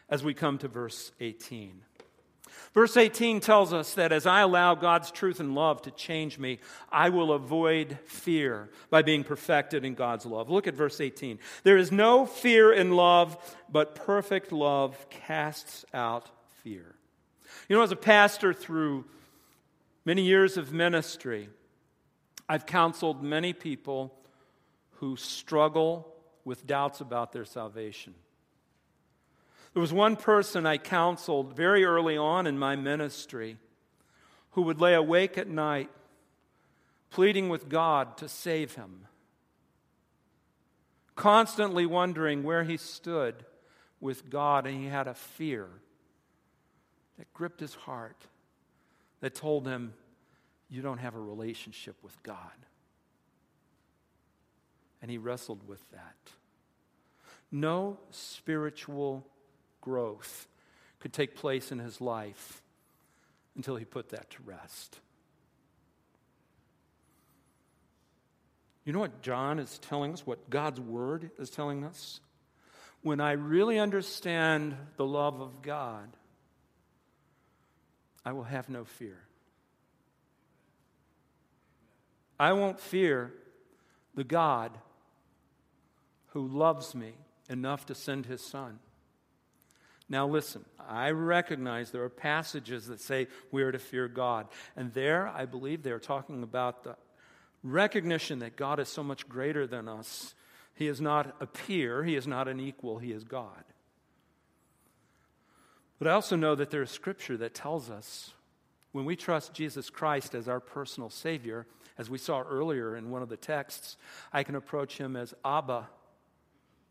as 0.10 0.24
we 0.24 0.34
come 0.34 0.58
to 0.60 0.68
verse 0.68 1.12
18. 1.20 1.82
Verse 2.74 2.98
18 2.98 3.40
tells 3.40 3.74
us 3.74 3.94
that 3.96 4.12
as 4.12 4.26
I 4.26 4.42
allow 4.42 4.76
God's 4.76 5.12
truth 5.12 5.40
and 5.40 5.56
love 5.56 5.82
to 5.84 5.92
change 5.92 6.38
me, 6.38 6.60
I 6.92 7.10
will 7.10 7.32
avoid 7.32 7.98
fear 8.06 8.70
by 8.90 9.02
being 9.02 9.24
perfected 9.24 9.86
in 9.86 9.96
God's 9.96 10.26
love. 10.26 10.50
Look 10.50 10.68
at 10.68 10.76
verse 10.76 11.00
18. 11.02 11.40
There 11.64 11.78
is 11.78 11.92
no 11.92 12.26
fear 12.26 12.72
in 12.72 12.92
love, 12.92 13.38
but 13.70 13.96
perfect 13.96 14.52
love 14.52 15.10
casts 15.10 15.86
out 15.94 16.30
fear. 16.64 16.96
You 17.70 17.76
know, 17.76 17.82
as 17.82 17.92
a 17.92 17.98
pastor 17.98 18.54
through 18.54 19.06
many 20.08 20.22
years 20.22 20.56
of 20.56 20.72
ministry, 20.72 21.50
I've 22.48 22.66
counseled 22.66 23.22
many 23.22 23.52
people 23.52 24.18
who 25.00 25.18
struggle 25.18 26.08
with 26.46 26.66
doubts 26.66 27.02
about 27.02 27.34
their 27.34 27.44
salvation. 27.44 28.16
There 29.74 29.82
was 29.82 29.92
one 29.92 30.16
person 30.16 30.66
I 30.66 30.78
counseled 30.78 31.58
very 31.58 31.84
early 31.84 32.16
on 32.16 32.48
in 32.48 32.58
my 32.58 32.78
ministry 32.78 33.58
who 34.52 34.62
would 34.62 34.80
lay 34.80 34.94
awake 34.94 35.38
at 35.38 35.50
night 35.50 35.90
pleading 37.10 37.50
with 37.50 37.68
God 37.68 38.16
to 38.20 38.30
save 38.30 38.76
him, 38.76 39.08
constantly 41.18 41.86
wondering 41.86 42.44
where 42.44 42.64
he 42.64 42.78
stood 42.78 43.44
with 44.00 44.30
God, 44.30 44.66
and 44.66 44.82
he 44.82 44.88
had 44.88 45.10
a 45.10 45.14
fear 45.14 45.68
that 47.18 47.34
gripped 47.34 47.60
his 47.60 47.76
heart 47.76 48.28
that 49.22 49.36
told 49.36 49.68
him, 49.68 49.94
You 50.70 50.82
don't 50.82 51.00
have 51.00 51.16
a 51.16 51.20
relationship 51.20 51.96
with 52.04 52.22
God. 52.24 52.38
And 55.02 55.12
he 55.12 55.18
wrestled 55.18 55.68
with 55.68 55.82
that. 55.92 56.16
No 57.52 57.98
spiritual 58.12 59.26
growth 59.82 60.48
could 61.00 61.14
take 61.14 61.36
place 61.36 61.72
in 61.72 61.80
his 61.80 62.02
life 62.02 62.62
until 63.56 63.76
he 63.76 63.86
put 63.86 64.10
that 64.10 64.30
to 64.32 64.38
rest. 64.46 65.00
You 68.84 68.94
know 68.94 69.00
what 69.00 69.22
John 69.22 69.60
is 69.60 69.80
telling 69.80 70.14
us, 70.14 70.26
what 70.26 70.50
God's 70.50 70.80
word 70.80 71.32
is 71.38 71.50
telling 71.50 71.84
us? 71.84 72.22
When 73.02 73.20
I 73.20 73.34
really 73.34 73.80
understand 73.80 74.76
the 74.96 75.06
love 75.06 75.42
of 75.42 75.62
God, 75.62 76.08
I 78.28 78.34
will 78.34 78.44
have 78.44 78.68
no 78.68 78.84
fear. 78.84 79.20
I 82.38 82.52
won't 82.52 82.78
fear 82.78 83.32
the 84.16 84.26
God 84.26 84.78
who 86.32 86.46
loves 86.46 86.94
me 86.94 87.14
enough 87.48 87.86
to 87.86 87.96
send 87.96 88.26
his 88.26 88.42
son. 88.42 88.80
Now, 90.10 90.28
listen, 90.28 90.66
I 90.78 91.12
recognize 91.12 91.92
there 91.92 92.04
are 92.04 92.10
passages 92.10 92.88
that 92.88 93.00
say 93.00 93.28
we 93.50 93.64
are 93.64 93.72
to 93.72 93.80
fear 93.80 94.10
God. 94.10 94.48
And 94.76 94.94
there, 94.94 95.30
I 95.30 95.46
believe 95.46 95.82
they're 95.82 95.98
talking 95.98 96.44
about 96.44 96.84
the 96.84 96.98
recognition 97.64 98.40
that 98.40 98.58
God 98.58 98.82
is 98.82 98.90
so 98.90 99.04
much 99.04 99.30
greater 99.30 99.66
than 99.66 99.88
us. 99.88 100.36
He 100.76 100.88
is 100.88 101.00
not 101.00 101.34
a 101.40 101.48
peer, 101.48 102.04
He 102.04 102.18
is 102.18 102.28
not 102.28 102.50
an 102.50 102.60
equal, 102.60 102.98
He 102.98 103.14
is 103.14 103.24
God. 103.24 103.64
But 106.00 106.08
I 106.08 106.12
also 106.12 106.36
know 106.36 106.56
that 106.56 106.70
there 106.70 106.84
is 106.84 106.92
scripture 106.92 107.38
that 107.38 107.54
tells 107.54 107.90
us 107.90 108.32
when 108.92 109.06
we 109.06 109.16
trust 109.16 109.54
Jesus 109.54 109.90
Christ 109.90 110.36
as 110.36 110.48
our 110.48 110.60
personal 110.60 111.10
Savior, 111.10 111.66
as 111.98 112.10
we 112.10 112.18
saw 112.18 112.42
earlier 112.42 112.96
in 112.96 113.10
one 113.10 113.22
of 113.22 113.30
the 113.30 113.38
texts, 113.38 113.98
I 114.32 114.44
can 114.44 114.56
approach 114.56 114.98
Him 114.98 115.16
as 115.16 115.34
Abba, 115.44 115.90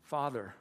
Father. 0.03 0.55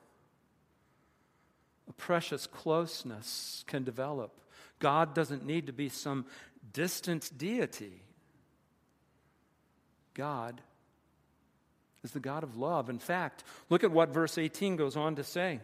A 1.88 1.92
precious 1.92 2.46
closeness 2.46 3.64
can 3.66 3.84
develop. 3.84 4.40
God 4.78 5.14
doesn't 5.14 5.46
need 5.46 5.66
to 5.66 5.72
be 5.72 5.88
some 5.88 6.26
distant 6.72 7.30
deity. 7.36 8.02
God 10.14 10.60
is 12.02 12.12
the 12.12 12.20
God 12.20 12.42
of 12.42 12.56
love. 12.56 12.88
In 12.88 12.98
fact, 12.98 13.44
look 13.68 13.84
at 13.84 13.90
what 13.90 14.08
verse 14.08 14.38
18 14.38 14.76
goes 14.76 14.96
on 14.96 15.16
to 15.16 15.24
say. 15.24 15.60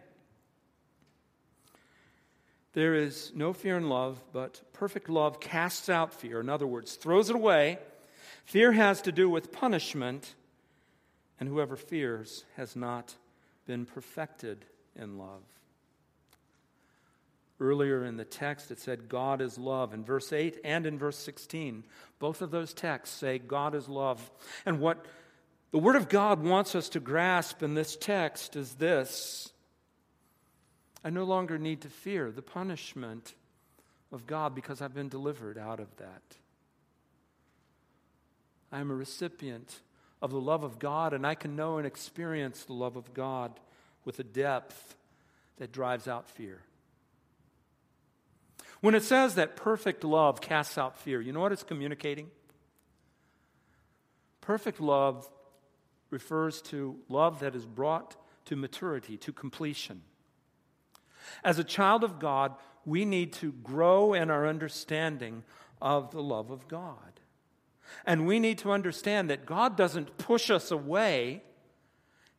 There 2.73 2.95
is 2.95 3.31
no 3.35 3.53
fear 3.53 3.77
in 3.77 3.87
love, 3.87 4.21
but 4.33 4.61
perfect 4.73 5.07
love 5.07 5.39
casts 5.39 5.89
out 5.89 6.13
fear. 6.13 6.39
In 6.39 6.49
other 6.49 6.67
words, 6.67 6.95
throws 6.95 7.29
it 7.29 7.35
away. 7.35 7.77
Fear 8.45 8.73
has 8.73 9.01
to 9.03 9.11
do 9.11 9.29
with 9.29 9.51
punishment, 9.51 10.33
and 11.39 11.47
whoever 11.47 11.75
fears 11.75 12.45
has 12.57 12.75
not 12.75 13.15
been 13.67 13.85
perfected 13.85 14.65
in 14.95 15.17
love. 15.17 15.43
Earlier 17.59 18.03
in 18.03 18.17
the 18.17 18.25
text, 18.25 18.71
it 18.71 18.79
said, 18.79 19.07
God 19.07 19.39
is 19.39 19.57
love. 19.57 19.93
In 19.93 20.03
verse 20.03 20.33
8 20.33 20.59
and 20.65 20.85
in 20.85 20.97
verse 20.97 21.17
16, 21.17 21.85
both 22.19 22.41
of 22.41 22.49
those 22.51 22.73
texts 22.73 23.15
say, 23.15 23.37
God 23.37 23.75
is 23.75 23.87
love. 23.87 24.31
And 24.65 24.79
what 24.79 25.05
the 25.71 25.77
Word 25.77 25.95
of 25.95 26.09
God 26.09 26.43
wants 26.43 26.75
us 26.75 26.89
to 26.89 26.99
grasp 26.99 27.63
in 27.63 27.75
this 27.75 27.95
text 27.95 28.55
is 28.55 28.73
this 28.73 29.52
I 31.03 31.09
no 31.09 31.23
longer 31.23 31.57
need 31.57 31.81
to 31.81 31.89
fear 31.89 32.31
the 32.31 32.41
punishment 32.41 33.33
of 34.11 34.25
God 34.25 34.55
because 34.55 34.81
I've 34.81 34.93
been 34.93 35.09
delivered 35.09 35.57
out 35.57 35.79
of 35.79 35.95
that. 35.97 36.21
I 38.71 38.79
am 38.79 38.89
a 38.89 38.95
recipient 38.95 39.81
of 40.21 40.31
the 40.31 40.39
love 40.39 40.63
of 40.63 40.79
God, 40.79 41.13
and 41.13 41.27
I 41.27 41.35
can 41.35 41.55
know 41.55 41.77
and 41.77 41.85
experience 41.85 42.63
the 42.63 42.73
love 42.73 42.95
of 42.95 43.13
God 43.13 43.59
with 44.05 44.19
a 44.19 44.23
depth 44.23 44.95
that 45.57 45.71
drives 45.71 46.07
out 46.07 46.29
fear. 46.29 46.61
When 48.79 48.95
it 48.95 49.03
says 49.03 49.35
that 49.35 49.55
perfect 49.55 50.03
love 50.03 50.41
casts 50.41 50.77
out 50.77 50.97
fear, 50.97 51.21
you 51.21 51.33
know 51.33 51.39
what 51.39 51.51
it's 51.51 51.63
communicating? 51.63 52.29
Perfect 54.41 54.81
love 54.81 55.29
refers 56.09 56.61
to 56.63 56.97
love 57.09 57.39
that 57.39 57.55
is 57.55 57.65
brought 57.65 58.15
to 58.45 58.55
maturity, 58.55 59.17
to 59.17 59.31
completion. 59.31 60.01
As 61.43 61.59
a 61.59 61.63
child 61.63 62.03
of 62.03 62.19
God, 62.19 62.55
we 62.85 63.05
need 63.05 63.33
to 63.33 63.51
grow 63.51 64.13
in 64.13 64.29
our 64.29 64.47
understanding 64.47 65.43
of 65.81 66.11
the 66.11 66.23
love 66.23 66.49
of 66.49 66.67
God. 66.67 67.19
And 68.05 68.25
we 68.25 68.39
need 68.39 68.57
to 68.59 68.71
understand 68.71 69.29
that 69.29 69.45
God 69.45 69.77
doesn't 69.77 70.17
push 70.17 70.49
us 70.49 70.71
away, 70.71 71.43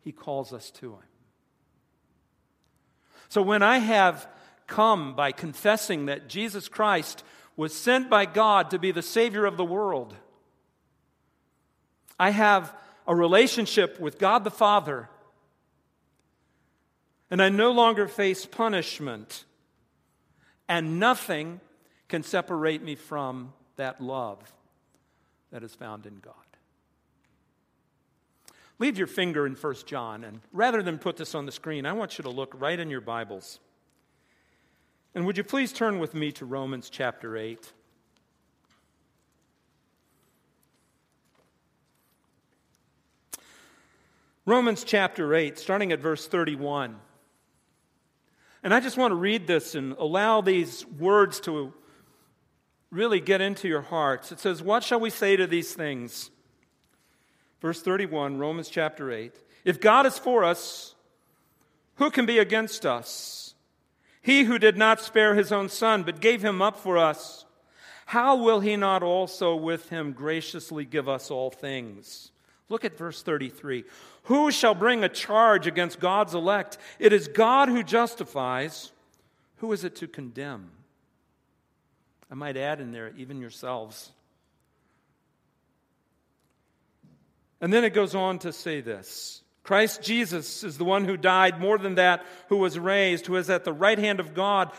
He 0.00 0.12
calls 0.12 0.52
us 0.52 0.70
to 0.72 0.92
Him. 0.92 1.02
So 3.28 3.42
when 3.42 3.62
I 3.62 3.78
have 3.78 4.28
come 4.66 5.14
by 5.14 5.32
confessing 5.32 6.06
that 6.06 6.28
Jesus 6.28 6.68
Christ 6.68 7.22
was 7.56 7.74
sent 7.74 8.10
by 8.10 8.26
God 8.26 8.70
to 8.70 8.78
be 8.78 8.90
the 8.90 9.02
Savior 9.02 9.46
of 9.46 9.56
the 9.56 9.64
world. 9.64 10.14
I 12.18 12.30
have 12.30 12.74
a 13.06 13.14
relationship 13.14 14.00
with 14.00 14.18
God 14.18 14.44
the 14.44 14.50
Father, 14.50 15.08
and 17.34 17.42
I 17.42 17.48
no 17.48 17.72
longer 17.72 18.06
face 18.06 18.46
punishment, 18.46 19.44
and 20.68 21.00
nothing 21.00 21.60
can 22.06 22.22
separate 22.22 22.80
me 22.80 22.94
from 22.94 23.52
that 23.74 24.00
love 24.00 24.38
that 25.50 25.64
is 25.64 25.74
found 25.74 26.06
in 26.06 26.20
God. 26.20 26.32
Leave 28.78 28.96
your 28.96 29.08
finger 29.08 29.48
in 29.48 29.54
1 29.54 29.74
John, 29.84 30.22
and 30.22 30.42
rather 30.52 30.80
than 30.80 30.96
put 30.96 31.16
this 31.16 31.34
on 31.34 31.44
the 31.44 31.50
screen, 31.50 31.86
I 31.86 31.92
want 31.92 32.18
you 32.18 32.22
to 32.22 32.30
look 32.30 32.54
right 32.56 32.78
in 32.78 32.88
your 32.88 33.00
Bibles. 33.00 33.58
And 35.12 35.26
would 35.26 35.36
you 35.36 35.42
please 35.42 35.72
turn 35.72 35.98
with 35.98 36.14
me 36.14 36.30
to 36.30 36.44
Romans 36.44 36.88
chapter 36.88 37.36
8? 37.36 37.72
Romans 44.46 44.84
chapter 44.84 45.34
8, 45.34 45.58
starting 45.58 45.90
at 45.90 45.98
verse 45.98 46.28
31. 46.28 46.94
And 48.64 48.72
I 48.72 48.80
just 48.80 48.96
want 48.96 49.12
to 49.12 49.16
read 49.16 49.46
this 49.46 49.74
and 49.74 49.92
allow 49.98 50.40
these 50.40 50.86
words 50.86 51.38
to 51.40 51.74
really 52.90 53.20
get 53.20 53.42
into 53.42 53.68
your 53.68 53.82
hearts. 53.82 54.32
It 54.32 54.40
says, 54.40 54.62
What 54.62 54.82
shall 54.82 54.98
we 54.98 55.10
say 55.10 55.36
to 55.36 55.46
these 55.46 55.74
things? 55.74 56.30
Verse 57.60 57.82
31, 57.82 58.38
Romans 58.38 58.70
chapter 58.70 59.12
8. 59.12 59.38
If 59.66 59.82
God 59.82 60.06
is 60.06 60.18
for 60.18 60.44
us, 60.44 60.94
who 61.96 62.10
can 62.10 62.24
be 62.24 62.38
against 62.38 62.86
us? 62.86 63.54
He 64.22 64.44
who 64.44 64.58
did 64.58 64.78
not 64.78 65.00
spare 65.00 65.34
his 65.34 65.52
own 65.52 65.68
son, 65.68 66.02
but 66.02 66.22
gave 66.22 66.42
him 66.42 66.62
up 66.62 66.78
for 66.78 66.96
us, 66.96 67.44
how 68.06 68.36
will 68.36 68.60
he 68.60 68.76
not 68.76 69.02
also 69.02 69.54
with 69.54 69.90
him 69.90 70.12
graciously 70.12 70.86
give 70.86 71.06
us 71.08 71.30
all 71.30 71.50
things? 71.50 72.32
Look 72.70 72.84
at 72.84 72.96
verse 72.96 73.22
33. 73.22 73.84
Who 74.24 74.50
shall 74.50 74.74
bring 74.74 75.04
a 75.04 75.08
charge 75.08 75.66
against 75.66 76.00
God's 76.00 76.34
elect? 76.34 76.78
It 76.98 77.12
is 77.12 77.28
God 77.28 77.68
who 77.68 77.82
justifies. 77.82 78.92
Who 79.56 79.72
is 79.72 79.84
it 79.84 79.96
to 79.96 80.08
condemn? 80.08 80.70
I 82.30 82.34
might 82.34 82.56
add 82.56 82.80
in 82.80 82.90
there, 82.90 83.12
even 83.16 83.40
yourselves. 83.40 84.12
And 87.60 87.72
then 87.72 87.84
it 87.84 87.94
goes 87.94 88.14
on 88.14 88.38
to 88.40 88.52
say 88.52 88.80
this 88.80 89.42
Christ 89.62 90.02
Jesus 90.02 90.64
is 90.64 90.78
the 90.78 90.84
one 90.84 91.04
who 91.04 91.16
died, 91.16 91.60
more 91.60 91.78
than 91.78 91.96
that, 91.96 92.24
who 92.48 92.56
was 92.56 92.78
raised, 92.78 93.26
who 93.26 93.36
is 93.36 93.50
at 93.50 93.64
the 93.64 93.72
right 93.72 93.98
hand 93.98 94.20
of 94.20 94.34
God, 94.34 94.70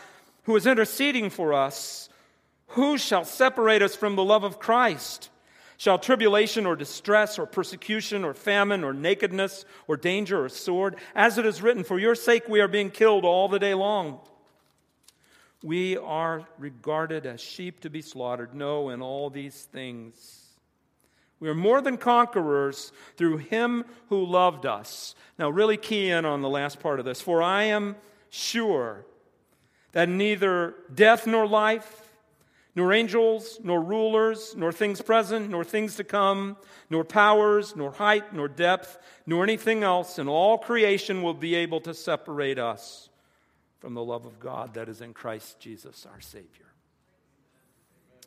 who 0.44 0.56
is 0.56 0.66
interceding 0.66 1.30
for 1.30 1.52
us. 1.52 2.08
Who 2.70 2.98
shall 2.98 3.24
separate 3.24 3.80
us 3.80 3.94
from 3.94 4.16
the 4.16 4.24
love 4.24 4.42
of 4.42 4.58
Christ? 4.58 5.30
Shall 5.78 5.98
tribulation 5.98 6.66
or 6.66 6.76
distress 6.76 7.38
or 7.38 7.46
persecution 7.46 8.24
or 8.24 8.34
famine 8.34 8.82
or 8.82 8.94
nakedness 8.94 9.64
or 9.86 9.96
danger 9.96 10.44
or 10.44 10.48
sword? 10.48 10.96
As 11.14 11.38
it 11.38 11.46
is 11.46 11.60
written, 11.62 11.84
For 11.84 11.98
your 11.98 12.14
sake 12.14 12.48
we 12.48 12.60
are 12.60 12.68
being 12.68 12.90
killed 12.90 13.24
all 13.24 13.48
the 13.48 13.58
day 13.58 13.74
long. 13.74 14.20
We 15.62 15.96
are 15.96 16.46
regarded 16.58 17.26
as 17.26 17.40
sheep 17.40 17.80
to 17.80 17.90
be 17.90 18.02
slaughtered. 18.02 18.54
No, 18.54 18.88
in 18.88 19.02
all 19.02 19.30
these 19.30 19.62
things 19.64 20.46
we 21.38 21.48
are 21.48 21.54
more 21.54 21.80
than 21.80 21.98
conquerors 21.98 22.92
through 23.16 23.38
him 23.38 23.84
who 24.08 24.24
loved 24.24 24.64
us. 24.64 25.14
Now, 25.38 25.50
really 25.50 25.76
key 25.76 26.08
in 26.08 26.24
on 26.24 26.40
the 26.40 26.48
last 26.48 26.80
part 26.80 26.98
of 26.98 27.04
this. 27.04 27.20
For 27.20 27.42
I 27.42 27.64
am 27.64 27.96
sure 28.30 29.04
that 29.92 30.08
neither 30.08 30.74
death 30.94 31.26
nor 31.26 31.46
life, 31.46 32.05
nor 32.76 32.92
angels, 32.92 33.58
nor 33.64 33.82
rulers, 33.82 34.54
nor 34.54 34.70
things 34.70 35.00
present, 35.00 35.48
nor 35.48 35.64
things 35.64 35.96
to 35.96 36.04
come, 36.04 36.58
nor 36.90 37.02
powers, 37.02 37.74
nor 37.74 37.90
height, 37.90 38.34
nor 38.34 38.48
depth, 38.48 38.98
nor 39.24 39.42
anything 39.42 39.82
else 39.82 40.18
in 40.18 40.28
all 40.28 40.58
creation 40.58 41.22
will 41.22 41.34
be 41.34 41.54
able 41.54 41.80
to 41.80 41.94
separate 41.94 42.58
us 42.58 43.08
from 43.80 43.94
the 43.94 44.04
love 44.04 44.26
of 44.26 44.38
God 44.38 44.74
that 44.74 44.90
is 44.90 45.00
in 45.00 45.14
Christ 45.14 45.58
Jesus, 45.58 46.06
our 46.12 46.20
Savior. 46.20 46.66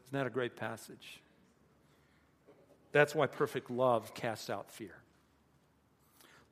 Isn't 0.07 0.13
that 0.13 0.25
a 0.25 0.31
great 0.31 0.55
passage? 0.55 1.21
That's 2.91 3.13
why 3.13 3.27
perfect 3.27 3.69
love 3.69 4.15
casts 4.15 4.49
out 4.49 4.71
fear. 4.71 4.95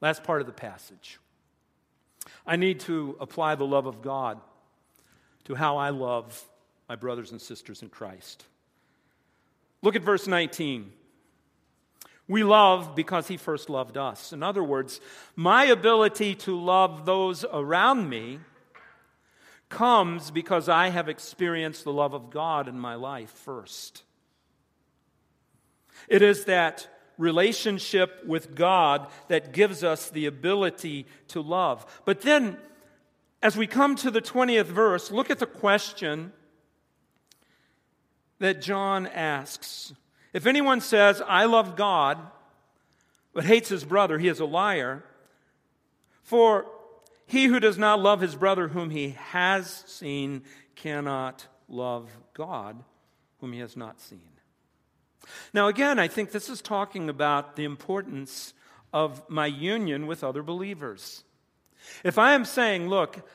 Last 0.02 0.24
part 0.24 0.42
of 0.42 0.46
the 0.46 0.54
passage. 0.54 1.20
I 2.46 2.58
need 2.58 2.82
to 2.82 3.18
apply 3.20 3.56
the 3.56 3.66
love 3.66 3.88
of 3.88 4.04
God 4.04 4.40
to 5.46 5.56
how 5.56 5.78
I 5.78 5.90
love 5.90 6.46
my 6.88 6.96
brothers 6.96 7.32
and 7.32 7.42
sisters 7.42 7.82
in 7.82 7.90
Christ. 7.90 8.46
Look 9.82 9.96
at 9.96 10.02
verse 10.02 10.28
19. 10.28 10.92
We 12.28 12.44
love 12.44 12.96
because 12.96 13.28
he 13.28 13.38
first 13.38 13.70
loved 13.70 13.98
us. 13.98 14.34
In 14.34 14.44
other 14.44 14.64
words, 14.64 15.00
my 15.36 15.66
ability 15.66 16.36
to 16.36 16.60
love 16.60 17.06
those 17.06 17.46
around 17.52 18.10
me 18.10 18.40
comes 19.70 20.32
because 20.32 20.68
I 20.68 20.90
have 20.90 21.10
experienced 21.10 21.84
the 21.84 21.94
love 21.94 22.14
of 22.14 22.30
God 22.30 22.68
in 22.68 22.80
my 22.80 22.96
life 22.96 23.30
first. 23.32 24.04
It 26.08 26.22
is 26.22 26.46
that 26.46 26.88
relationship 27.18 28.26
with 28.26 28.56
God 28.56 29.08
that 29.28 29.52
gives 29.52 29.84
us 29.84 30.10
the 30.10 30.26
ability 30.26 31.06
to 31.30 31.42
love. 31.42 31.86
But 32.06 32.22
then, 32.22 32.58
as 33.42 33.58
we 33.58 33.68
come 33.68 33.96
to 33.98 34.12
the 34.12 34.22
20th 34.22 34.66
verse, 34.66 35.12
look 35.12 35.30
at 35.30 35.40
the 35.40 35.46
question 35.46 36.32
that 38.40 38.62
John 38.62 39.08
asks. 39.08 39.94
If 40.34 40.46
anyone 40.46 40.82
says, 40.82 41.22
I 41.26 41.46
love 41.46 41.76
God, 41.76 42.20
but 43.34 43.46
hates 43.46 43.70
his 43.70 43.84
brother, 43.84 44.20
he 44.20 44.28
is 44.28 44.40
a 44.40 44.46
liar. 44.46 45.04
For 46.24 46.68
he 47.26 47.46
who 47.46 47.60
does 47.60 47.78
not 47.78 48.00
love 48.00 48.22
his 48.22 48.36
brother 48.36 48.70
whom 48.70 48.90
he 48.90 49.12
has 49.12 49.84
seen 49.88 50.44
cannot 50.76 51.48
love 51.68 52.10
God 52.34 52.84
whom 53.40 53.54
he 53.54 53.60
has 53.60 53.76
not 53.76 54.00
seen. 54.00 54.22
Now, 55.54 55.68
again, 55.68 56.00
I 56.00 56.08
think 56.08 56.32
this 56.32 56.50
is 56.50 56.62
talking 56.62 57.10
about 57.10 57.56
the 57.56 57.66
importance 57.66 58.54
of 58.94 59.30
my 59.30 59.46
union 59.46 60.08
with 60.08 60.24
other 60.24 60.42
believers. 60.42 61.24
If 62.04 62.18
I 62.18 62.34
am 62.34 62.46
saying, 62.46 62.88
look, 62.88 63.28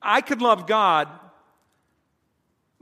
I 0.00 0.20
could 0.20 0.42
love 0.42 0.66
God, 0.66 1.08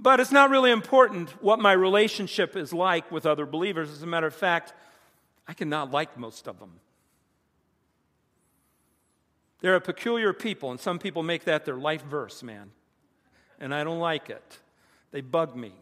but 0.00 0.18
it's 0.18 0.32
not 0.32 0.50
really 0.50 0.70
important 0.70 1.30
what 1.42 1.58
my 1.58 1.72
relationship 1.72 2.56
is 2.56 2.72
like 2.72 3.12
with 3.12 3.26
other 3.26 3.44
believers. 3.44 3.90
As 3.90 4.02
a 4.02 4.06
matter 4.06 4.26
of 4.26 4.34
fact, 4.34 4.72
I 5.46 5.52
cannot 5.52 5.90
like 5.90 6.16
most 6.16 6.48
of 6.48 6.58
them. 6.58 6.72
They're 9.60 9.76
a 9.76 9.80
peculiar 9.80 10.32
people, 10.32 10.70
and 10.70 10.80
some 10.80 10.98
people 10.98 11.22
make 11.22 11.44
that 11.44 11.66
their 11.66 11.76
life 11.76 12.02
verse, 12.04 12.42
man. 12.42 12.70
And 13.58 13.74
I 13.74 13.84
don't 13.84 13.98
like 13.98 14.30
it. 14.30 14.58
They 15.10 15.20
bug 15.20 15.54
me. 15.54 15.74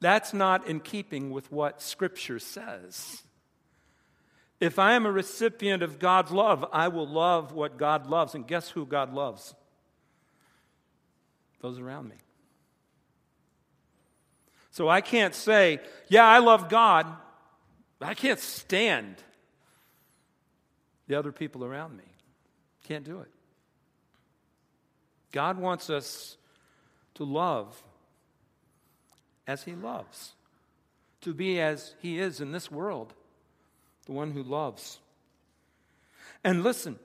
That's 0.00 0.34
not 0.34 0.66
in 0.66 0.80
keeping 0.80 1.30
with 1.30 1.52
what 1.52 1.80
Scripture 1.80 2.40
says. 2.40 3.22
If 4.58 4.78
I 4.78 4.94
am 4.94 5.06
a 5.06 5.12
recipient 5.12 5.82
of 5.84 6.00
God's 6.00 6.32
love, 6.32 6.64
I 6.72 6.88
will 6.88 7.06
love 7.06 7.52
what 7.52 7.76
God 7.76 8.06
loves. 8.06 8.34
And 8.34 8.46
guess 8.46 8.70
who 8.70 8.86
God 8.86 9.14
loves? 9.14 9.54
Those 11.60 11.78
around 11.78 12.08
me. 12.08 12.16
So 14.70 14.88
I 14.88 15.00
can't 15.00 15.34
say, 15.34 15.80
yeah, 16.08 16.24
I 16.24 16.38
love 16.38 16.68
God, 16.68 17.06
but 17.98 18.08
I 18.08 18.14
can't 18.14 18.40
stand 18.40 19.16
the 21.06 21.14
other 21.14 21.32
people 21.32 21.64
around 21.64 21.96
me. 21.96 22.04
Can't 22.82 23.04
do 23.04 23.20
it. 23.20 23.30
God 25.32 25.58
wants 25.58 25.90
us 25.90 26.36
to 27.14 27.24
love 27.24 27.82
as 29.46 29.62
he 29.62 29.72
loves, 29.72 30.32
to 31.20 31.34
be 31.34 31.60
as 31.60 31.94
he 32.00 32.18
is 32.18 32.40
in 32.40 32.52
this 32.52 32.70
world, 32.70 33.14
the 34.06 34.12
one 34.12 34.32
who 34.32 34.42
loves. 34.42 34.98
And 36.42 36.62
listen, 36.62 36.98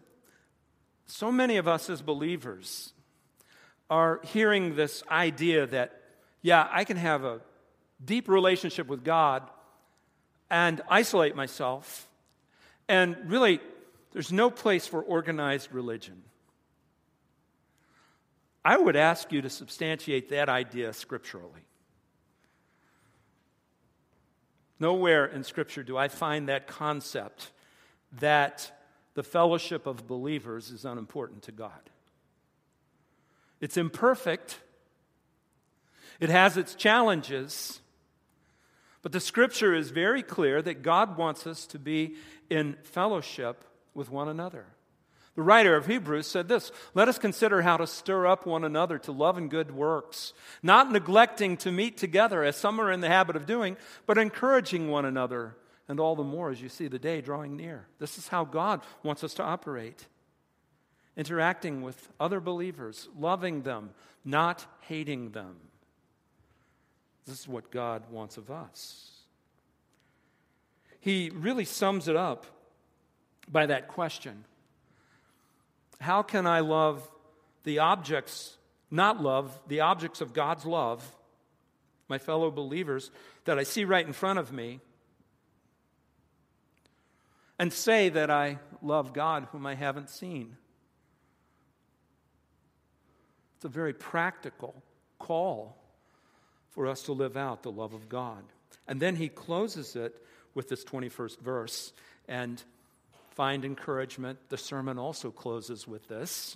so 1.06 1.32
many 1.32 1.58
of 1.58 1.68
us 1.68 1.90
as 1.90 2.02
believers 2.02 2.94
are 3.89 4.19
hearing 4.23 4.75
this 4.75 5.04
idea 5.10 5.65
that, 5.67 6.02
yeah, 6.41 6.67
I 6.71 6.84
can 6.84 6.97
have 6.97 7.23
a 7.23 7.41
deep 8.04 8.30
relationship 8.30 8.88
with 8.88 9.04
God 9.04 9.43
and 10.49 10.82
isolate 10.89 11.36
myself. 11.36 12.08
And 12.88 13.17
really, 13.25 13.60
there's 14.12 14.32
no 14.32 14.49
place 14.49 14.88
for 14.88 15.02
organized 15.02 15.71
religion. 15.71 16.23
I 18.63 18.78
would 18.78 18.95
ask 18.95 19.32
you 19.32 19.41
to 19.41 19.49
substantiate 19.49 20.30
that 20.30 20.49
idea 20.49 20.93
scripturally. 20.93 21.65
Nowhere 24.80 25.25
in 25.25 25.43
Scripture 25.43 25.84
do 25.84 25.97
I 25.97 26.08
find 26.08 26.47
that 26.49 26.67
concept 26.67 27.52
that 28.19 28.71
the 29.13 29.23
fellowship 29.23 29.86
of 29.86 30.08
believers 30.08 30.71
is 30.71 30.86
unimportant 30.86 31.43
to 31.43 31.52
God. 31.52 31.89
It's 33.62 33.78
imperfect, 33.78 34.60
it 36.19 36.30
has 36.30 36.58
its 36.58 36.76
challenges, 36.76 37.82
but 39.02 39.12
the 39.12 39.19
Scripture 39.19 39.74
is 39.74 39.91
very 39.91 40.24
clear 40.24 40.62
that 40.62 40.82
God 40.82 41.17
wants 41.17 41.48
us 41.48 41.65
to 41.67 41.80
be 41.80 42.15
in 42.50 42.76
fellowship 42.84 43.63
with 43.93 44.10
one 44.10 44.28
another. 44.28 44.65
The 45.36 45.43
writer 45.43 45.76
of 45.78 45.86
Hebrews 45.86 46.28
said 46.28 46.50
this 46.50 46.72
Let 46.93 47.08
us 47.08 47.17
consider 47.17 47.62
how 47.62 47.78
to 47.78 47.88
stir 47.88 48.28
up 48.28 48.45
one 48.45 48.65
another 48.65 48.98
to 49.00 49.12
love 49.13 49.38
and 49.38 49.50
good 49.50 49.72
works, 49.72 50.34
not 50.62 50.91
neglecting 50.91 51.56
to 51.58 51.72
meet 51.72 51.98
together 51.98 52.43
as 52.43 52.58
some 52.58 52.82
are 52.82 52.91
in 52.91 53.00
the 53.00 53.08
habit 53.08 53.38
of 53.38 53.45
doing, 53.45 53.78
but 54.06 54.17
encouraging 54.17 54.89
one 54.89 55.06
another, 55.06 55.56
and 55.88 56.00
all 56.00 56.15
the 56.15 56.24
more 56.24 56.50
as 56.50 56.62
you 56.62 56.67
see 56.67 56.88
the 56.88 57.00
day 57.00 57.22
drawing 57.22 57.56
near. 57.56 57.88
This 58.00 58.17
is 58.17 58.28
how 58.28 58.43
God 58.43 58.82
wants 59.02 59.24
us 59.24 59.34
to 59.36 59.43
operate 59.43 60.08
interacting 61.20 61.82
with 61.82 62.08
other 62.18 62.40
believers, 62.40 63.10
loving 63.20 63.64
them, 63.64 63.90
not 64.24 64.66
hating 64.80 65.32
them. 65.32 65.58
This 67.28 67.42
is 67.42 67.48
what 67.48 67.72
God 67.72 68.04
wants 68.10 68.38
of 68.38 68.50
us. 68.50 69.12
He 71.02 71.30
really 71.34 71.66
sums 71.66 72.08
it 72.08 72.16
up 72.16 72.46
by 73.52 73.66
that 73.66 73.90
question 73.90 74.46
how 76.00 76.24
can 76.24 76.48
I 76.48 76.62
love 76.62 77.06
the 77.66 77.80
objects, 77.80 78.56
not 78.90 79.22
love, 79.22 79.60
the 79.68 79.82
objects 79.82 80.22
of 80.22 80.32
God's 80.32 80.66
love, 80.66 81.04
my 82.08 82.18
fellow 82.18 82.50
believers, 82.50 83.12
that 83.44 83.60
I 83.60 83.64
see 83.64 83.84
right 83.84 84.08
in 84.08 84.14
front 84.14 84.40
of 84.40 84.54
me, 84.54 84.80
and 87.60 87.74
say 87.74 88.08
that 88.08 88.32
I 88.32 88.60
love 88.82 89.12
God 89.12 89.50
whom 89.52 89.66
I 89.66 89.76
haven't 89.76 90.10
seen? 90.10 90.56
It's 93.60 93.65
a 93.65 93.67
very 93.67 93.91
practical 93.91 94.74
call 95.17 95.76
for 96.69 96.88
us 96.88 97.04
to 97.04 97.12
live 97.12 97.36
out 97.36 97.62
the 97.62 97.74
love 97.74 97.91
of 97.91 98.08
God. 98.08 98.41
And 98.88 99.02
then 99.02 99.17
he 99.17 99.28
closes 99.28 99.98
it 99.98 100.15
with 100.56 100.69
this 100.69 100.86
21st 100.86 101.41
verse. 101.41 101.91
And 102.30 102.63
find 103.32 103.65
encouragement. 103.65 104.39
The 104.48 104.58
sermon 104.58 104.98
also 104.98 105.30
closes 105.30 105.86
with 105.86 106.08
this. 106.08 106.56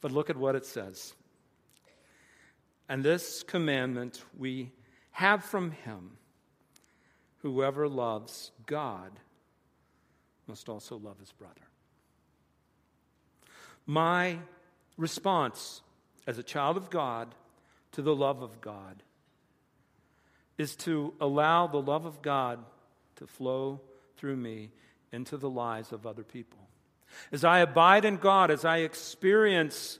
But 0.00 0.10
look 0.10 0.28
at 0.28 0.36
what 0.36 0.56
it 0.56 0.66
says. 0.66 1.14
And 2.88 3.04
this 3.04 3.44
commandment 3.44 4.24
we 4.36 4.72
have 5.12 5.44
from 5.44 5.70
him 5.70 6.16
whoever 7.42 7.88
loves 7.88 8.50
God 8.66 9.12
must 10.48 10.68
also 10.68 10.96
love 10.96 11.20
his 11.20 11.30
brother. 11.30 11.54
My 13.86 14.38
response 14.96 15.82
as 16.28 16.36
a 16.36 16.42
child 16.42 16.76
of 16.76 16.90
God 16.90 17.34
to 17.90 18.02
the 18.02 18.14
love 18.14 18.42
of 18.42 18.60
God 18.60 19.02
is 20.58 20.76
to 20.76 21.14
allow 21.22 21.66
the 21.66 21.80
love 21.80 22.04
of 22.04 22.20
God 22.20 22.58
to 23.16 23.26
flow 23.26 23.80
through 24.18 24.36
me 24.36 24.68
into 25.10 25.38
the 25.38 25.48
lives 25.48 25.90
of 25.90 26.06
other 26.06 26.22
people. 26.22 26.58
As 27.32 27.44
I 27.44 27.60
abide 27.60 28.04
in 28.04 28.18
God, 28.18 28.50
as 28.50 28.66
I 28.66 28.78
experience 28.78 29.98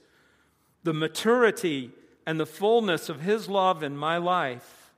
the 0.83 0.93
maturity 0.93 1.89
and 2.27 2.39
the 2.39 2.45
fullness 2.45 3.09
of 3.09 3.21
His 3.21 3.49
love 3.49 3.81
in 3.81 3.97
my 3.97 4.17
life, 4.17 4.93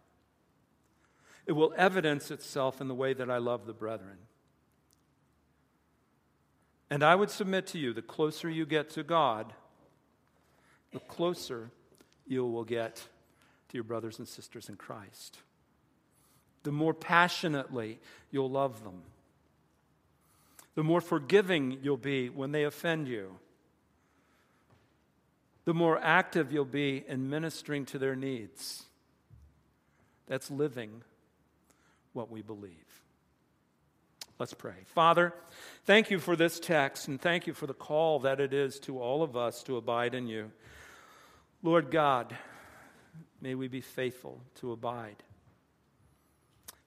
it 1.46 1.54
will 1.54 1.74
evidence 1.78 2.30
itself 2.30 2.82
in 2.82 2.90
the 2.90 2.94
way 2.94 3.14
that 3.14 3.32
I 3.32 3.38
love 3.38 3.66
the 3.66 3.74
brethren. 3.74 4.18
And 6.90 7.04
I 7.04 7.16
would 7.16 7.30
submit 7.30 7.68
to 7.68 7.80
you 7.80 7.94
the 7.94 8.02
closer 8.02 8.50
you 8.50 8.66
get 8.66 8.90
to 8.92 9.04
God, 9.04 9.54
the 10.92 11.00
closer 11.00 11.72
you 12.28 12.46
will 12.46 12.64
get 12.64 12.96
to 12.96 13.78
your 13.78 13.84
brothers 13.84 14.20
and 14.20 14.28
sisters 14.28 14.70
in 14.70 14.76
Christ. 14.76 15.38
The 16.64 16.72
more 16.72 16.94
passionately 16.94 18.00
you'll 18.32 18.50
love 18.50 18.84
them 18.84 19.02
the 20.76 20.84
more 20.84 21.02
forgiving 21.02 21.80
you'll 21.82 21.98
be 21.98 22.30
when 22.30 22.52
they 22.52 22.64
offend 22.64 23.08
you, 23.08 23.38
the 25.66 25.74
more 25.74 26.00
active 26.02 26.52
you'll 26.52 26.66
be 26.66 27.04
in 27.08 27.30
ministering 27.30 27.86
to 27.88 28.00
their 28.00 28.16
needs. 28.16 28.84
That's 30.28 30.50
living 30.50 31.04
what 32.14 32.32
we 32.32 32.42
believe. 32.42 32.72
Let's 34.40 34.54
pray. 34.54 34.74
Father, 34.86 35.34
thank 35.86 36.10
you 36.10 36.18
for 36.18 36.36
this 36.36 36.60
text 36.60 37.08
and 37.08 37.22
thank 37.22 37.46
you 37.46 37.54
for 37.54 37.68
the 37.68 37.74
call 37.74 38.20
that 38.20 38.40
it 38.40 38.54
is 38.54 38.80
to 38.82 39.00
all 39.00 39.22
of 39.22 39.38
us 39.38 39.62
to 39.64 39.78
abide 39.78 40.16
in 40.16 40.28
you. 40.28 40.52
Lord 41.64 41.92
God, 41.92 42.36
may 43.42 43.56
we 43.56 43.68
be 43.68 43.82
faithful 43.82 44.42
to 44.56 44.72
abide. 44.72 45.24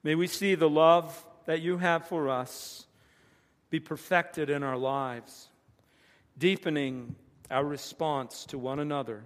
May 0.02 0.14
we 0.14 0.26
see 0.26 0.54
the 0.54 0.68
love 0.68 1.24
that 1.46 1.60
you 1.60 1.78
have 1.78 2.06
for 2.06 2.28
us 2.28 2.86
be 3.70 3.80
perfected 3.80 4.50
in 4.50 4.62
our 4.62 4.76
lives, 4.76 5.48
deepening 6.38 7.14
our 7.50 7.64
response 7.64 8.44
to 8.46 8.58
one 8.58 8.78
another 8.78 9.24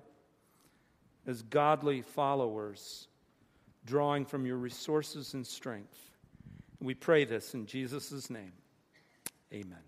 as 1.26 1.42
godly 1.42 2.02
followers, 2.02 3.08
drawing 3.84 4.24
from 4.24 4.46
your 4.46 4.56
resources 4.56 5.34
and 5.34 5.46
strength. 5.46 5.98
We 6.80 6.94
pray 6.94 7.24
this 7.24 7.54
in 7.54 7.66
Jesus' 7.66 8.30
name. 8.30 8.52
Amen. 9.52 9.87